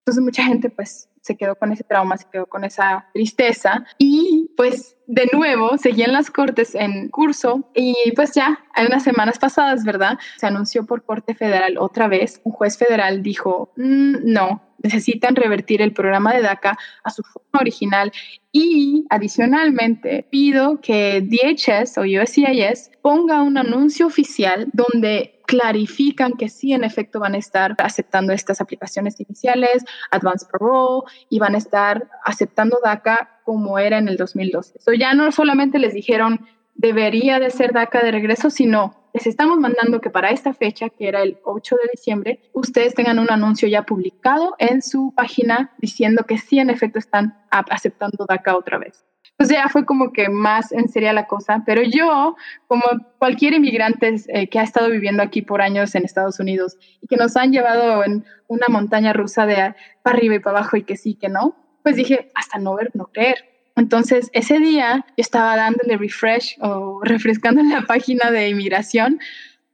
Entonces 0.00 0.22
mucha 0.22 0.44
gente 0.44 0.70
pues 0.70 1.09
se 1.20 1.36
quedó 1.36 1.54
con 1.56 1.72
ese 1.72 1.84
trauma, 1.84 2.16
se 2.16 2.28
quedó 2.30 2.46
con 2.46 2.64
esa 2.64 3.06
tristeza 3.12 3.84
y 3.98 4.50
pues 4.56 4.96
de 5.06 5.28
nuevo 5.32 5.76
seguían 5.76 6.12
las 6.12 6.30
cortes 6.30 6.74
en 6.74 7.08
curso 7.08 7.68
y 7.74 7.94
pues 8.14 8.32
ya 8.32 8.58
hay 8.74 8.86
unas 8.86 9.02
semanas 9.02 9.38
pasadas, 9.38 9.84
¿verdad? 9.84 10.18
Se 10.38 10.46
anunció 10.46 10.86
por 10.86 11.04
Corte 11.04 11.34
Federal 11.34 11.76
otra 11.78 12.08
vez, 12.08 12.40
un 12.44 12.52
juez 12.52 12.78
federal 12.78 13.22
dijo, 13.22 13.72
mm, 13.76 14.16
no, 14.24 14.62
necesitan 14.82 15.36
revertir 15.36 15.82
el 15.82 15.92
programa 15.92 16.34
de 16.34 16.42
DACA 16.42 16.78
a 17.04 17.10
su 17.10 17.22
forma 17.22 17.60
original 17.60 18.12
y 18.52 19.06
adicionalmente 19.10 20.26
pido 20.30 20.80
que 20.80 21.20
DHS 21.20 21.98
o 21.98 22.02
USCIS 22.02 22.90
ponga 23.02 23.42
un 23.42 23.58
anuncio 23.58 24.06
oficial 24.06 24.68
donde 24.72 25.40
clarifican 25.46 26.34
que 26.34 26.48
sí, 26.48 26.72
en 26.72 26.84
efecto, 26.84 27.18
van 27.18 27.34
a 27.34 27.38
estar 27.38 27.74
aceptando 27.78 28.32
estas 28.32 28.60
aplicaciones 28.60 29.18
iniciales, 29.18 29.84
Advanced 30.12 30.46
Parole, 30.48 31.10
y 31.28 31.40
van 31.40 31.56
a 31.56 31.58
estar 31.58 32.08
aceptando 32.24 32.78
DACA 32.84 33.40
como 33.44 33.76
era 33.78 33.98
en 33.98 34.08
el 34.08 34.16
2012. 34.16 34.78
So 34.78 34.92
ya 34.92 35.12
no 35.14 35.32
solamente 35.32 35.80
les 35.80 35.92
dijeron 35.92 36.46
debería 36.80 37.38
de 37.38 37.50
ser 37.50 37.72
DACA 37.72 38.02
de 38.02 38.12
regreso, 38.12 38.48
sino 38.48 38.94
les 39.12 39.26
estamos 39.26 39.58
mandando 39.58 40.00
que 40.00 40.10
para 40.10 40.30
esta 40.30 40.52
fecha, 40.52 40.88
que 40.88 41.08
era 41.08 41.22
el 41.22 41.38
8 41.44 41.76
de 41.76 41.90
diciembre, 41.92 42.40
ustedes 42.52 42.94
tengan 42.94 43.18
un 43.18 43.30
anuncio 43.30 43.68
ya 43.68 43.82
publicado 43.82 44.54
en 44.58 44.82
su 44.82 45.12
página 45.14 45.72
diciendo 45.78 46.24
que 46.26 46.38
sí, 46.38 46.58
en 46.58 46.70
efecto, 46.70 46.98
están 46.98 47.36
aceptando 47.50 48.26
DACA 48.28 48.56
otra 48.56 48.78
vez. 48.78 49.04
Entonces 49.32 49.56
ya 49.56 49.68
fue 49.70 49.86
como 49.86 50.12
que 50.12 50.28
más 50.28 50.70
en 50.70 50.88
serio 50.90 51.12
la 51.14 51.26
cosa, 51.26 51.62
pero 51.64 51.80
yo, 51.82 52.36
como 52.66 52.82
cualquier 53.18 53.54
inmigrante 53.54 54.16
eh, 54.28 54.48
que 54.48 54.58
ha 54.58 54.62
estado 54.62 54.90
viviendo 54.90 55.22
aquí 55.22 55.40
por 55.40 55.62
años 55.62 55.94
en 55.94 56.04
Estados 56.04 56.40
Unidos 56.40 56.76
y 57.00 57.06
que 57.06 57.16
nos 57.16 57.36
han 57.38 57.50
llevado 57.50 58.04
en 58.04 58.26
una 58.48 58.66
montaña 58.68 59.14
rusa 59.14 59.46
de 59.46 59.74
para 60.02 60.18
arriba 60.18 60.34
y 60.34 60.40
para 60.40 60.58
abajo 60.58 60.76
y 60.76 60.82
que 60.82 60.96
sí, 60.96 61.14
que 61.14 61.30
no, 61.30 61.56
pues 61.82 61.96
dije, 61.96 62.30
hasta 62.34 62.58
no 62.58 62.74
ver, 62.74 62.90
no 62.92 63.06
creer. 63.06 63.49
Entonces 63.80 64.28
ese 64.34 64.58
día 64.58 65.06
yo 65.08 65.22
estaba 65.22 65.56
dándole 65.56 65.96
refresh 65.96 66.58
o 66.60 67.00
refrescando 67.02 67.62
la 67.64 67.82
página 67.86 68.30
de 68.30 68.48
inmigración 68.50 69.18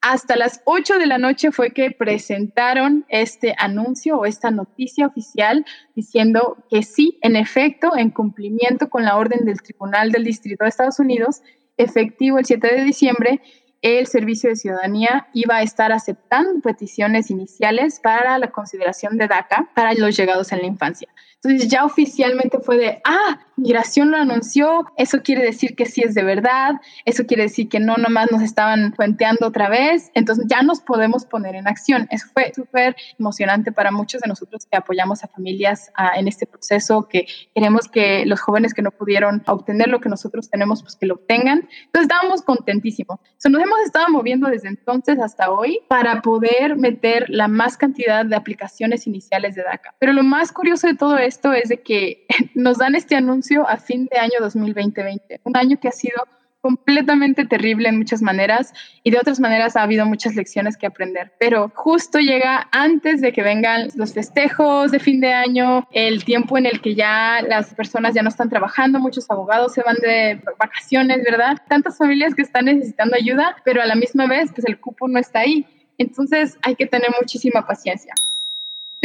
hasta 0.01 0.37
las 0.37 0.61
8 0.65 0.99
de 0.99 1.07
la 1.07 1.19
noche 1.19 1.51
fue 1.51 1.73
que 1.73 1.91
presentaron 1.91 3.05
este 3.09 3.57
anuncio 3.59 4.19
o 4.19 4.25
esta 4.25 4.53
noticia 4.53 5.09
oficial 5.09 5.65
diciendo 5.97 6.59
que 6.71 6.85
sí, 6.85 7.19
en 7.23 7.35
efecto, 7.35 7.97
en 7.97 8.11
cumplimiento 8.11 8.89
con 8.89 9.05
la 9.05 9.17
orden 9.17 9.45
del 9.45 9.61
Tribunal 9.61 10.13
del 10.13 10.23
Distrito 10.23 10.63
de 10.63 10.69
Estados 10.69 11.01
Unidos, 11.01 11.43
efectivo 11.77 12.39
el 12.39 12.45
7 12.45 12.77
de 12.77 12.85
diciembre, 12.85 13.41
el 13.83 14.07
Servicio 14.07 14.51
de 14.51 14.57
Ciudadanía 14.57 15.27
iba 15.33 15.57
a 15.57 15.63
estar 15.63 15.91
aceptando 15.91 16.61
peticiones 16.61 17.31
iniciales 17.33 17.99
para 18.01 18.39
la 18.39 18.53
consideración 18.53 19.19
de 19.19 19.27
DACA 19.27 19.71
para 19.75 19.93
los 19.95 20.17
llegados 20.17 20.53
en 20.53 20.61
la 20.61 20.67
infancia. 20.67 21.09
Entonces 21.47 21.71
ya 21.71 21.85
oficialmente 21.85 22.59
fue 22.59 22.77
de, 22.77 23.01
ah, 23.05 23.39
migración 23.57 24.11
lo 24.11 24.17
anunció, 24.17 24.85
eso 24.97 25.23
quiere 25.23 25.43
decir 25.43 25.77
que 25.77 25.87
sí 25.87 26.03
es 26.03 26.13
de 26.13 26.25
verdad, 26.25 26.75
eso 27.05 27.25
quiere 27.25 27.45
decir 27.45 27.69
que 27.69 27.79
no 27.79 27.97
nomás 27.97 28.33
nos 28.33 28.43
estaban 28.43 28.93
puenteando 28.93 29.47
otra 29.47 29.69
vez, 29.69 30.11
entonces 30.15 30.47
ya 30.49 30.63
nos 30.63 30.81
podemos 30.81 31.25
poner 31.25 31.55
en 31.55 31.69
acción. 31.69 32.09
Eso 32.11 32.27
fue 32.33 32.53
súper 32.53 32.97
emocionante 33.19 33.71
para 33.71 33.93
muchos 33.93 34.21
de 34.23 34.29
nosotros 34.29 34.67
que 34.67 34.77
apoyamos 34.77 35.23
a 35.23 35.29
familias 35.29 35.93
en 36.17 36.27
este 36.27 36.47
proceso, 36.47 37.07
que 37.09 37.27
queremos 37.55 37.87
que 37.89 38.27
los 38.27 38.41
jóvenes 38.41 38.75
que 38.75 38.83
no 38.83 38.91
pudieron 38.91 39.43
obtener 39.47 39.87
lo 39.87 40.01
que 40.01 40.09
nosotros 40.09 40.51
tenemos, 40.51 40.83
pues 40.83 40.97
que 40.97 41.07
lo 41.07 41.15
obtengan. 41.15 41.69
Entonces 41.87 42.11
estábamos 42.11 42.43
contentísimos. 42.43 43.21
So, 43.39 43.49
nos 43.51 43.63
hemos 43.63 43.81
estado 43.85 44.09
moviendo 44.11 44.49
desde 44.49 44.69
entonces 44.69 45.19
hasta 45.21 45.51
hoy 45.51 45.79
para 45.89 46.23
poder 46.23 46.77
meter 46.77 47.27
la 47.29 47.47
más 47.47 47.77
cantidad 47.77 48.27
de 48.27 48.35
aplicaciones 48.35 49.07
iniciales 49.07 49.55
de 49.55 49.63
DACA. 49.63 49.95
Pero 50.01 50.13
lo 50.13 50.25
más 50.25 50.51
curioso 50.51 50.89
de 50.89 50.95
todo 50.95 51.17
esto 51.19 51.36
esto 51.37 51.53
es 51.53 51.69
de 51.69 51.83
que 51.83 52.27
nos 52.55 52.79
dan 52.79 52.95
este 52.95 53.15
anuncio 53.15 53.69
a 53.69 53.77
fin 53.77 54.09
de 54.11 54.19
año 54.19 54.39
2020, 54.41 55.41
un 55.45 55.57
año 55.57 55.79
que 55.79 55.89
ha 55.89 55.93
sido 55.93 56.17
completamente 56.63 57.45
terrible 57.45 57.89
en 57.89 57.99
muchas 57.99 58.23
maneras 58.23 58.73
y 59.05 59.13
de 59.13 59.19
otras 59.19 59.39
maneras 59.39 59.77
ha 59.77 59.83
habido 59.83 60.05
muchas 60.05 60.35
lecciones 60.35 60.77
que 60.77 60.87
aprender. 60.87 61.33
Pero 61.39 61.71
justo 61.77 62.19
llega 62.19 62.69
antes 62.73 63.21
de 63.21 63.33
que 63.33 63.43
vengan 63.43 63.89
los 63.95 64.15
festejos 64.15 64.91
de 64.91 64.99
fin 64.99 65.21
de 65.21 65.33
año, 65.33 65.87
el 65.93 66.25
tiempo 66.25 66.59
en 66.59 66.67
el 66.67 66.81
que 66.81 66.97
ya 66.97 67.41
las 67.47 67.73
personas 67.75 68.15
ya 68.15 68.23
no 68.23 68.31
están 68.31 68.49
trabajando, 68.49 68.99
muchos 68.99 69.31
abogados 69.31 69.75
se 69.75 69.83
van 69.83 69.97
de 69.97 70.41
vacaciones, 70.59 71.23
¿verdad? 71.23 71.59
Tantas 71.69 71.99
familias 71.99 72.35
que 72.35 72.43
están 72.43 72.65
necesitando 72.65 73.15
ayuda, 73.15 73.57
pero 73.65 73.81
a 73.81 73.87
la 73.87 73.95
misma 73.95 74.27
vez 74.27 74.51
pues 74.53 74.67
el 74.67 74.81
cupo 74.81 75.07
no 75.07 75.21
está 75.21 75.41
ahí. 75.41 75.67
Entonces 75.99 76.59
hay 76.63 76.75
que 76.75 76.87
tener 76.87 77.11
muchísima 77.21 77.65
paciencia. 77.65 78.13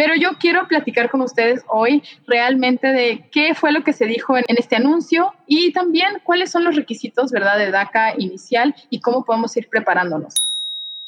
Pero 0.03 0.15
yo 0.15 0.31
quiero 0.39 0.67
platicar 0.67 1.11
con 1.11 1.21
ustedes 1.21 1.63
hoy 1.67 2.01
realmente 2.25 2.87
de 2.87 3.29
qué 3.31 3.53
fue 3.53 3.71
lo 3.71 3.83
que 3.83 3.93
se 3.93 4.07
dijo 4.07 4.35
en, 4.35 4.45
este 4.47 4.75
anuncio 4.75 5.31
y 5.45 5.71
también 5.73 6.07
cuáles 6.23 6.49
son 6.49 6.63
los 6.63 6.75
requisitos, 6.75 7.31
¿verdad?, 7.31 7.59
de 7.59 7.69
DACA 7.69 8.15
inicial 8.17 8.73
y 8.89 8.99
cómo 8.99 9.23
podemos 9.23 9.55
ir 9.57 9.69
preparándonos. 9.69 10.33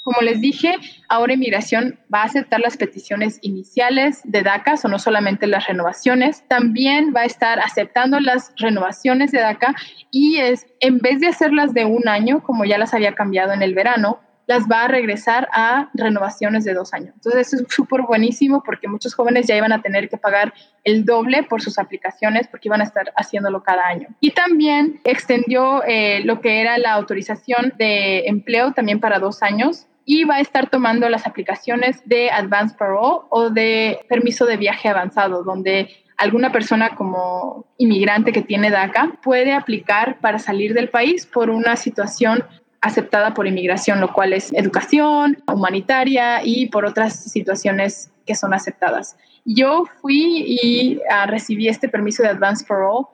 Como 0.04 0.22
les 0.22 0.42
dije, 0.42 0.76
ahora 1.10 1.34
Inmigración 1.34 1.98
va 2.14 2.22
a 2.22 2.26
aceptar 2.26 2.60
las 2.60 2.78
peticiones 2.78 3.40
iniciales 3.42 4.22
de 4.26 4.44
DACA, 4.44 4.76
o 4.84 4.88
no 4.88 5.00
solamente 5.00 5.48
las 5.48 5.66
renovaciones, 5.66 6.48
también 6.48 7.14
va 7.16 7.22
a 7.22 7.26
estar 7.26 7.60
aceptando 7.62 8.20
las 8.20 8.54
renovaciones 8.58 9.32
de 9.32 9.40
DACA 9.40 9.74
y 10.12 10.38
es, 10.38 10.68
en 10.82 11.00
vez 11.00 11.20
de 11.20 11.30
hacerlas 11.30 11.74
de 11.74 11.86
un 11.86 12.08
año, 12.08 12.44
como 12.44 12.64
ya 12.64 12.78
las 12.78 12.94
había 12.94 13.16
cambiado 13.16 13.54
en 13.54 13.64
el 13.64 13.74
verano, 13.74 14.20
las 14.46 14.64
va 14.68 14.84
a 14.84 14.88
regresar 14.88 15.48
a 15.54 15.90
renovaciones 15.94 16.64
de 16.64 16.74
dos 16.74 16.94
años. 16.94 17.14
Entonces, 17.16 17.48
eso 17.54 17.64
es 17.64 17.74
súper 17.74 18.02
buenísimo 18.02 18.62
porque 18.64 18.88
muchos 18.88 19.14
jóvenes 19.14 19.48
ya 19.48 19.56
iban 19.56 19.72
a 19.72 19.82
tener 19.82 20.10
que 20.10 20.18
pagar 20.18 20.54
el 20.84 21.06
doble 21.06 21.44
por 21.44 21.62
sus 21.62 21.80
aplicaciones 21.80 22.48
porque 22.48 22.68
iban 22.68 22.82
a 22.82 22.84
estar 22.84 23.14
haciéndolo 23.16 23.64
cada 23.64 23.88
año. 23.88 24.08
Y 24.20 24.32
también 24.32 25.00
extendió 25.04 25.84
eh, 25.86 26.22
lo 26.26 26.42
que 26.42 26.62
era 26.62 26.78
la 26.78 26.94
autorización 26.94 27.74
de 27.78 28.28
empleo 28.28 28.74
también 28.74 29.00
para 29.00 29.20
dos 29.20 29.42
años 29.44 29.88
y 30.06 30.26
va 30.26 30.36
a 30.36 30.42
estar 30.42 30.70
tomando 30.70 31.08
las 31.10 31.26
aplicaciones 31.26 32.02
de 32.06 32.30
Advanced 32.30 32.78
Parole 32.78 33.26
o 33.30 33.50
de 33.50 34.00
permiso 34.10 34.46
de 34.46 34.58
viaje 34.58 34.90
avanzado, 34.90 35.44
donde 35.44 35.90
alguna 36.18 36.52
persona 36.52 36.96
como 36.96 37.66
inmigrante 37.78 38.32
que 38.32 38.42
tiene 38.42 38.70
DACA 38.70 39.20
puede 39.24 39.54
aplicar 39.54 40.20
para 40.20 40.40
salir 40.40 40.74
del 40.74 40.90
país 40.90 41.26
por 41.26 41.50
una 41.50 41.76
situación 41.76 42.44
aceptada 42.84 43.34
por 43.34 43.48
inmigración, 43.48 44.02
lo 44.02 44.12
cual 44.12 44.34
es 44.34 44.52
educación, 44.54 45.42
humanitaria 45.48 46.42
y 46.44 46.68
por 46.68 46.86
otras 46.86 47.32
situaciones 47.32 48.12
que 48.28 48.36
son 48.36 48.54
aceptadas. 48.54 49.16
Yo 49.46 49.86
fui 50.02 50.44
y 50.46 50.98
uh, 50.98 51.28
recibí 51.28 51.70
este 51.70 51.88
permiso 51.88 52.24
de 52.24 52.30
Advance 52.30 52.66
for 52.66 52.84
All 52.84 53.06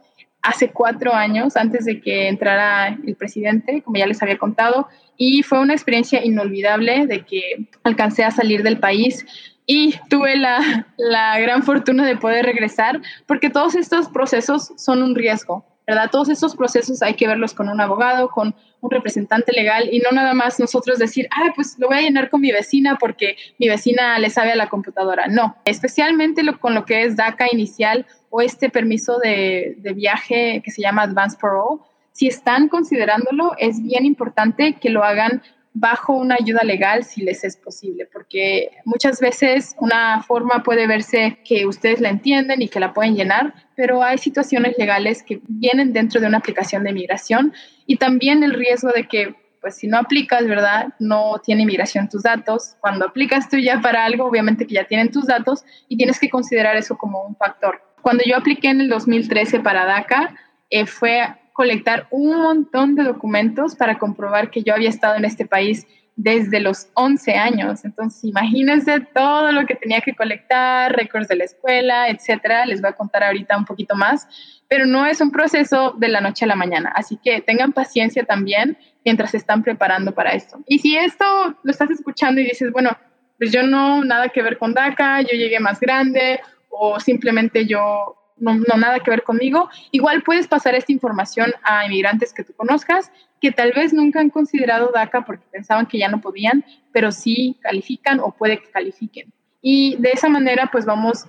hace 0.41 0.69
cuatro 0.69 1.13
años, 1.13 1.55
antes 1.55 1.85
de 1.85 2.01
que 2.01 2.29
entrara 2.29 2.97
el 3.05 3.15
presidente, 3.15 3.83
como 3.83 3.97
ya 3.97 4.07
les 4.07 4.21
había 4.23 4.39
contado, 4.39 4.87
y 5.17 5.43
fue 5.43 5.59
una 5.59 5.73
experiencia 5.73 6.25
inolvidable 6.25 7.05
de 7.05 7.23
que 7.23 7.67
alcancé 7.83 8.23
a 8.23 8.31
salir 8.31 8.63
del 8.63 8.79
país 8.79 9.25
y 9.67 9.93
tuve 10.09 10.35
la, 10.35 10.87
la 10.97 11.39
gran 11.39 11.61
fortuna 11.61 12.07
de 12.07 12.17
poder 12.17 12.43
regresar, 12.43 13.01
porque 13.27 13.51
todos 13.51 13.75
estos 13.75 14.09
procesos 14.09 14.71
son 14.77 15.03
un 15.03 15.13
riesgo. 15.13 15.63
¿Verdad? 15.89 16.11
Todos 16.11 16.29
estos 16.29 16.55
procesos 16.55 17.01
hay 17.01 17.15
que 17.15 17.27
verlos 17.27 17.55
con 17.55 17.67
un 17.67 17.81
abogado, 17.81 18.29
con 18.29 18.53
un 18.79 18.91
representante 18.91 19.51
legal 19.51 19.89
y 19.91 19.99
no 19.99 20.11
nada 20.11 20.35
más 20.35 20.59
nosotros 20.59 20.99
decir, 20.99 21.27
ah, 21.31 21.51
pues 21.55 21.77
lo 21.79 21.87
voy 21.87 21.97
a 21.97 22.01
llenar 22.01 22.29
con 22.29 22.41
mi 22.41 22.51
vecina 22.51 22.95
porque 22.99 23.37
mi 23.57 23.67
vecina 23.67 24.19
le 24.19 24.29
sabe 24.29 24.51
a 24.51 24.55
la 24.55 24.69
computadora. 24.69 25.27
No, 25.27 25.55
especialmente 25.65 26.43
con 26.59 26.75
lo 26.75 26.85
que 26.85 27.05
es 27.05 27.15
DACA 27.15 27.47
inicial 27.51 28.05
o 28.29 28.41
este 28.41 28.69
permiso 28.69 29.17
de, 29.17 29.77
de 29.79 29.93
viaje 29.93 30.61
que 30.63 30.69
se 30.69 30.83
llama 30.83 31.01
Advance 31.01 31.37
Parole, 31.41 31.81
si 32.11 32.27
están 32.27 32.67
considerándolo, 32.67 33.53
es 33.57 33.81
bien 33.81 34.05
importante 34.05 34.73
que 34.73 34.89
lo 34.91 35.03
hagan 35.03 35.41
bajo 35.79 36.13
una 36.13 36.35
ayuda 36.39 36.63
legal 36.63 37.03
si 37.03 37.21
les 37.21 37.43
es 37.43 37.55
posible, 37.55 38.07
porque 38.11 38.69
muchas 38.85 39.19
veces 39.21 39.75
una 39.79 40.21
forma 40.23 40.61
puede 40.61 40.87
verse 40.87 41.39
que 41.45 41.65
ustedes 41.65 42.01
la 42.01 42.09
entienden 42.09 42.61
y 42.61 42.67
que 42.67 42.79
la 42.79 42.93
pueden 42.93 43.15
llenar, 43.15 43.53
pero 43.75 44.03
hay 44.03 44.17
situaciones 44.17 44.77
legales 44.77 45.23
que 45.23 45.39
vienen 45.47 45.93
dentro 45.93 46.19
de 46.19 46.27
una 46.27 46.39
aplicación 46.39 46.83
de 46.83 46.91
migración 46.91 47.53
y 47.85 47.95
también 47.95 48.43
el 48.43 48.53
riesgo 48.53 48.89
de 48.89 49.07
que 49.07 49.35
pues 49.61 49.75
si 49.75 49.87
no 49.87 49.97
aplicas, 49.97 50.47
¿verdad? 50.47 50.93
No 50.99 51.41
tiene 51.43 51.65
migración 51.65 52.07
tus 52.07 52.23
datos. 52.23 52.77
Cuando 52.79 53.05
aplicas 53.05 53.49
tú 53.49 53.57
ya 53.57 53.81
para 53.81 54.05
algo, 54.05 54.25
obviamente 54.25 54.65
que 54.65 54.75
ya 54.75 54.85
tienen 54.85 55.11
tus 55.11 55.27
datos 55.27 55.65
y 55.89 55.97
tienes 55.97 56.17
que 56.17 56.29
considerar 56.29 56.77
eso 56.77 56.97
como 56.97 57.23
un 57.23 57.35
factor. 57.35 57.81
Cuando 58.01 58.23
yo 58.25 58.37
apliqué 58.37 58.69
en 58.69 58.79
el 58.79 58.87
2013 58.87 59.59
para 59.59 59.83
DACA, 59.85 60.33
eh, 60.69 60.85
fue 60.85 61.27
colectar 61.53 62.07
un 62.11 62.37
montón 62.41 62.95
de 62.95 63.03
documentos 63.03 63.75
para 63.75 63.97
comprobar 63.97 64.49
que 64.49 64.63
yo 64.63 64.73
había 64.73 64.89
estado 64.89 65.15
en 65.15 65.25
este 65.25 65.45
país 65.45 65.85
desde 66.21 66.59
los 66.59 66.89
11 66.95 67.33
años. 67.35 67.85
Entonces, 67.85 68.25
imagínense 68.25 68.99
todo 69.13 69.53
lo 69.53 69.65
que 69.65 69.75
tenía 69.75 70.01
que 70.01 70.13
colectar, 70.13 70.93
récords 70.93 71.29
de 71.29 71.37
la 71.37 71.45
escuela, 71.45 72.09
etcétera. 72.09 72.65
Les 72.65 72.81
voy 72.81 72.89
a 72.89 72.93
contar 72.93 73.23
ahorita 73.23 73.57
un 73.57 73.63
poquito 73.63 73.95
más, 73.95 74.27
pero 74.67 74.85
no 74.85 75.05
es 75.05 75.21
un 75.21 75.31
proceso 75.31 75.95
de 75.97 76.09
la 76.09 76.19
noche 76.19 76.43
a 76.43 76.49
la 76.49 76.57
mañana. 76.57 76.91
Así 76.93 77.17
que 77.23 77.39
tengan 77.39 77.71
paciencia 77.71 78.25
también 78.25 78.77
mientras 79.05 79.31
se 79.31 79.37
están 79.37 79.63
preparando 79.63 80.13
para 80.13 80.31
esto. 80.31 80.59
Y 80.67 80.79
si 80.79 80.97
esto 80.97 81.23
lo 81.63 81.71
estás 81.71 81.89
escuchando 81.89 82.41
y 82.41 82.43
dices, 82.43 82.69
bueno, 82.73 82.97
pues 83.37 83.53
yo 83.53 83.63
no, 83.63 84.03
nada 84.03 84.27
que 84.27 84.43
ver 84.43 84.57
con 84.57 84.73
DACA, 84.73 85.21
yo 85.21 85.37
llegué 85.37 85.61
más 85.61 85.79
grande 85.79 86.41
o 86.69 86.99
simplemente 86.99 87.65
yo 87.65 88.18
no, 88.39 88.55
no, 88.55 88.77
nada 88.77 88.99
que 88.99 89.11
ver 89.11 89.23
conmigo, 89.23 89.69
igual 89.91 90.23
puedes 90.23 90.47
pasar 90.47 90.75
esta 90.75 90.91
información 90.91 91.51
a 91.63 91.85
inmigrantes 91.85 92.33
que 92.33 92.43
tú 92.43 92.53
conozcas 92.53 93.11
que 93.39 93.51
tal 93.51 93.71
vez 93.73 93.93
nunca 93.93 94.19
han 94.19 94.29
considerado 94.29 94.91
DACA 94.93 95.25
porque 95.25 95.45
pensaban 95.51 95.85
que 95.85 95.97
ya 95.97 96.09
no 96.09 96.21
podían, 96.21 96.65
pero 96.91 97.11
sí 97.11 97.57
califican 97.61 98.19
o 98.19 98.31
puede 98.31 98.59
que 98.59 98.69
califiquen. 98.69 99.31
Y 99.61 99.95
de 99.97 100.11
esa 100.11 100.29
manera, 100.29 100.69
pues 100.71 100.85
vamos 100.85 101.25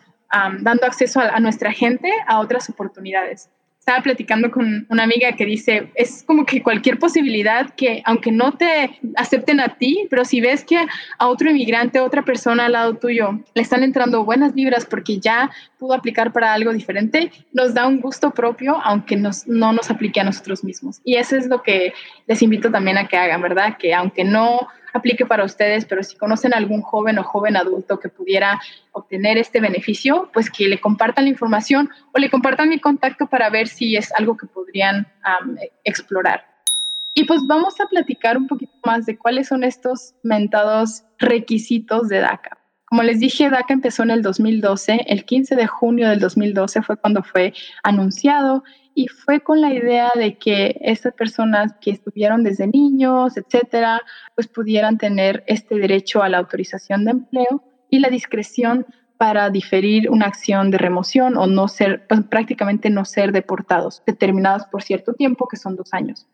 dando 0.60 0.86
acceso 0.86 1.20
a, 1.20 1.40
nuestra 1.40 1.72
gente 1.72 2.08
a 2.28 2.38
otras 2.38 2.70
oportunidades 2.70 3.50
estaba 3.80 4.02
platicando 4.02 4.50
con 4.50 4.86
una 4.90 5.02
amiga 5.02 5.32
que 5.32 5.46
dice, 5.46 5.90
es 5.94 6.22
como 6.22 6.44
que 6.44 6.62
cualquier 6.62 6.98
posibilidad 6.98 7.70
que, 7.74 8.02
aunque 8.04 8.30
no 8.30 8.52
te 8.52 9.00
acepten 9.16 9.58
a 9.58 9.78
ti, 9.78 10.06
pero 10.10 10.26
si 10.26 10.40
ves 10.42 10.64
que 10.64 10.86
a 11.18 11.26
otro 11.26 11.50
inmigrante, 11.50 11.98
a 11.98 12.04
otra 12.04 12.22
persona 12.22 12.66
al 12.66 12.72
lado 12.72 12.94
tuyo, 12.98 13.40
le 13.54 13.62
están 13.62 13.82
entrando 13.82 14.22
buenas 14.24 14.54
vibras 14.54 14.84
porque 14.84 15.18
ya 15.18 15.50
pudo 15.78 15.94
aplicar 15.94 16.30
para 16.30 16.52
algo 16.52 16.74
diferente, 16.74 17.32
nos 17.52 17.72
da 17.72 17.86
un 17.86 18.00
gusto 18.00 18.32
propio, 18.32 18.78
aunque 18.84 19.16
nos, 19.16 19.46
no 19.48 19.72
nos 19.72 19.90
aplique 19.90 20.20
a 20.20 20.24
nosotros 20.24 20.62
mismos. 20.62 21.00
Y 21.02 21.16
eso 21.16 21.36
es 21.36 21.46
lo 21.46 21.62
que 21.62 21.94
les 22.26 22.42
invito 22.42 22.70
también 22.70 22.98
a 22.98 23.08
que 23.08 23.16
hagan, 23.16 23.40
¿verdad? 23.40 23.78
Que 23.78 23.94
aunque 23.94 24.24
no 24.24 24.68
aplique 24.92 25.26
para 25.26 25.44
ustedes, 25.44 25.84
pero 25.84 26.02
si 26.02 26.16
conocen 26.16 26.54
algún 26.54 26.82
joven 26.82 27.18
o 27.18 27.24
joven 27.24 27.56
adulto 27.56 27.98
que 28.00 28.08
pudiera 28.08 28.60
obtener 28.92 29.38
este 29.38 29.60
beneficio, 29.60 30.30
pues 30.32 30.50
que 30.50 30.68
le 30.68 30.80
compartan 30.80 31.24
la 31.24 31.30
información 31.30 31.90
o 32.14 32.18
le 32.18 32.30
compartan 32.30 32.68
mi 32.68 32.78
contacto 32.78 33.26
para 33.26 33.50
ver 33.50 33.68
si 33.68 33.96
es 33.96 34.12
algo 34.14 34.36
que 34.36 34.46
podrían 34.46 35.06
explorar. 35.84 36.44
Y 37.14 37.24
pues 37.24 37.40
vamos 37.46 37.80
a 37.80 37.86
platicar 37.86 38.36
un 38.36 38.46
poquito 38.46 38.72
más 38.84 39.04
de 39.06 39.18
cuáles 39.18 39.48
son 39.48 39.64
estos 39.64 40.14
mentados 40.22 41.02
requisitos 41.18 42.08
de 42.08 42.18
DACA. 42.18 42.56
Como 42.86 43.02
les 43.02 43.20
dije, 43.20 43.50
DACA 43.50 43.74
empezó 43.74 44.02
en 44.02 44.10
el 44.10 44.22
2012, 44.22 45.04
el 45.06 45.24
15 45.24 45.54
de 45.54 45.66
junio 45.66 46.08
del 46.08 46.18
2012 46.18 46.82
fue 46.82 46.96
cuando 46.96 47.22
fue 47.22 47.52
anunciado 47.82 48.64
y 49.00 49.08
fue 49.08 49.40
con 49.40 49.62
la 49.62 49.72
idea 49.72 50.12
de 50.14 50.36
que 50.36 50.78
estas 50.82 51.14
personas 51.14 51.72
que 51.80 51.90
estuvieron 51.90 52.44
desde 52.44 52.66
niños, 52.66 53.38
etcétera, 53.38 54.02
pues 54.34 54.46
pudieran 54.46 54.98
tener 54.98 55.42
este 55.46 55.76
derecho 55.76 56.22
a 56.22 56.28
la 56.28 56.36
autorización 56.36 57.06
de 57.06 57.12
empleo 57.12 57.64
y 57.88 58.00
la 58.00 58.10
discreción 58.10 58.84
para 59.16 59.48
diferir 59.48 60.10
una 60.10 60.26
acción 60.26 60.70
de 60.70 60.76
remoción 60.76 61.38
o 61.38 61.46
no 61.46 61.66
ser, 61.66 62.06
pues, 62.08 62.20
prácticamente 62.24 62.90
no 62.90 63.06
ser 63.06 63.32
deportados, 63.32 64.02
determinados 64.04 64.66
por 64.66 64.82
cierto 64.82 65.14
tiempo, 65.14 65.48
que 65.48 65.56
son 65.56 65.76
dos 65.76 65.94
años. 65.94 66.26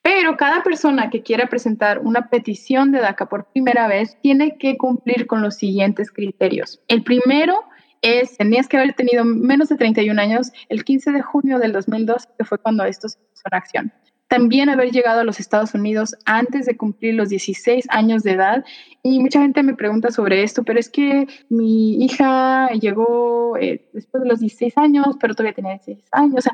Pero 0.00 0.36
cada 0.36 0.62
persona 0.62 1.10
que 1.10 1.22
quiera 1.22 1.48
presentar 1.48 1.98
una 1.98 2.28
petición 2.30 2.92
de 2.92 3.00
DACA 3.00 3.28
por 3.28 3.46
primera 3.46 3.88
vez 3.88 4.16
tiene 4.20 4.56
que 4.56 4.76
cumplir 4.76 5.26
con 5.26 5.42
los 5.42 5.56
siguientes 5.56 6.12
criterios. 6.12 6.80
El 6.86 7.02
primero 7.02 7.64
es, 8.04 8.36
tenías 8.36 8.68
que 8.68 8.76
haber 8.76 8.94
tenido 8.94 9.24
menos 9.24 9.70
de 9.70 9.76
31 9.76 10.20
años 10.20 10.52
el 10.68 10.84
15 10.84 11.12
de 11.12 11.22
junio 11.22 11.58
del 11.58 11.72
2002, 11.72 12.28
que 12.38 12.44
fue 12.44 12.58
cuando 12.58 12.84
esto 12.84 13.08
se 13.08 13.18
puso 13.18 13.42
en 13.50 13.56
acción. 13.56 13.92
También 14.28 14.68
haber 14.68 14.90
llegado 14.90 15.20
a 15.20 15.24
los 15.24 15.38
Estados 15.38 15.74
Unidos 15.74 16.16
antes 16.24 16.66
de 16.66 16.76
cumplir 16.76 17.14
los 17.14 17.28
16 17.28 17.86
años 17.90 18.22
de 18.22 18.32
edad. 18.32 18.64
Y 19.02 19.20
mucha 19.20 19.40
gente 19.40 19.62
me 19.62 19.74
pregunta 19.74 20.10
sobre 20.10 20.42
esto, 20.42 20.64
pero 20.64 20.80
es 20.80 20.88
que 20.88 21.26
mi 21.48 22.04
hija 22.04 22.70
llegó 22.70 23.56
eh, 23.58 23.88
después 23.92 24.22
de 24.22 24.28
los 24.28 24.40
16 24.40 24.76
años, 24.78 25.16
pero 25.20 25.34
todavía 25.34 25.54
tenía 25.54 25.72
16 25.72 26.08
años. 26.12 26.34
O 26.38 26.40
sea, 26.40 26.52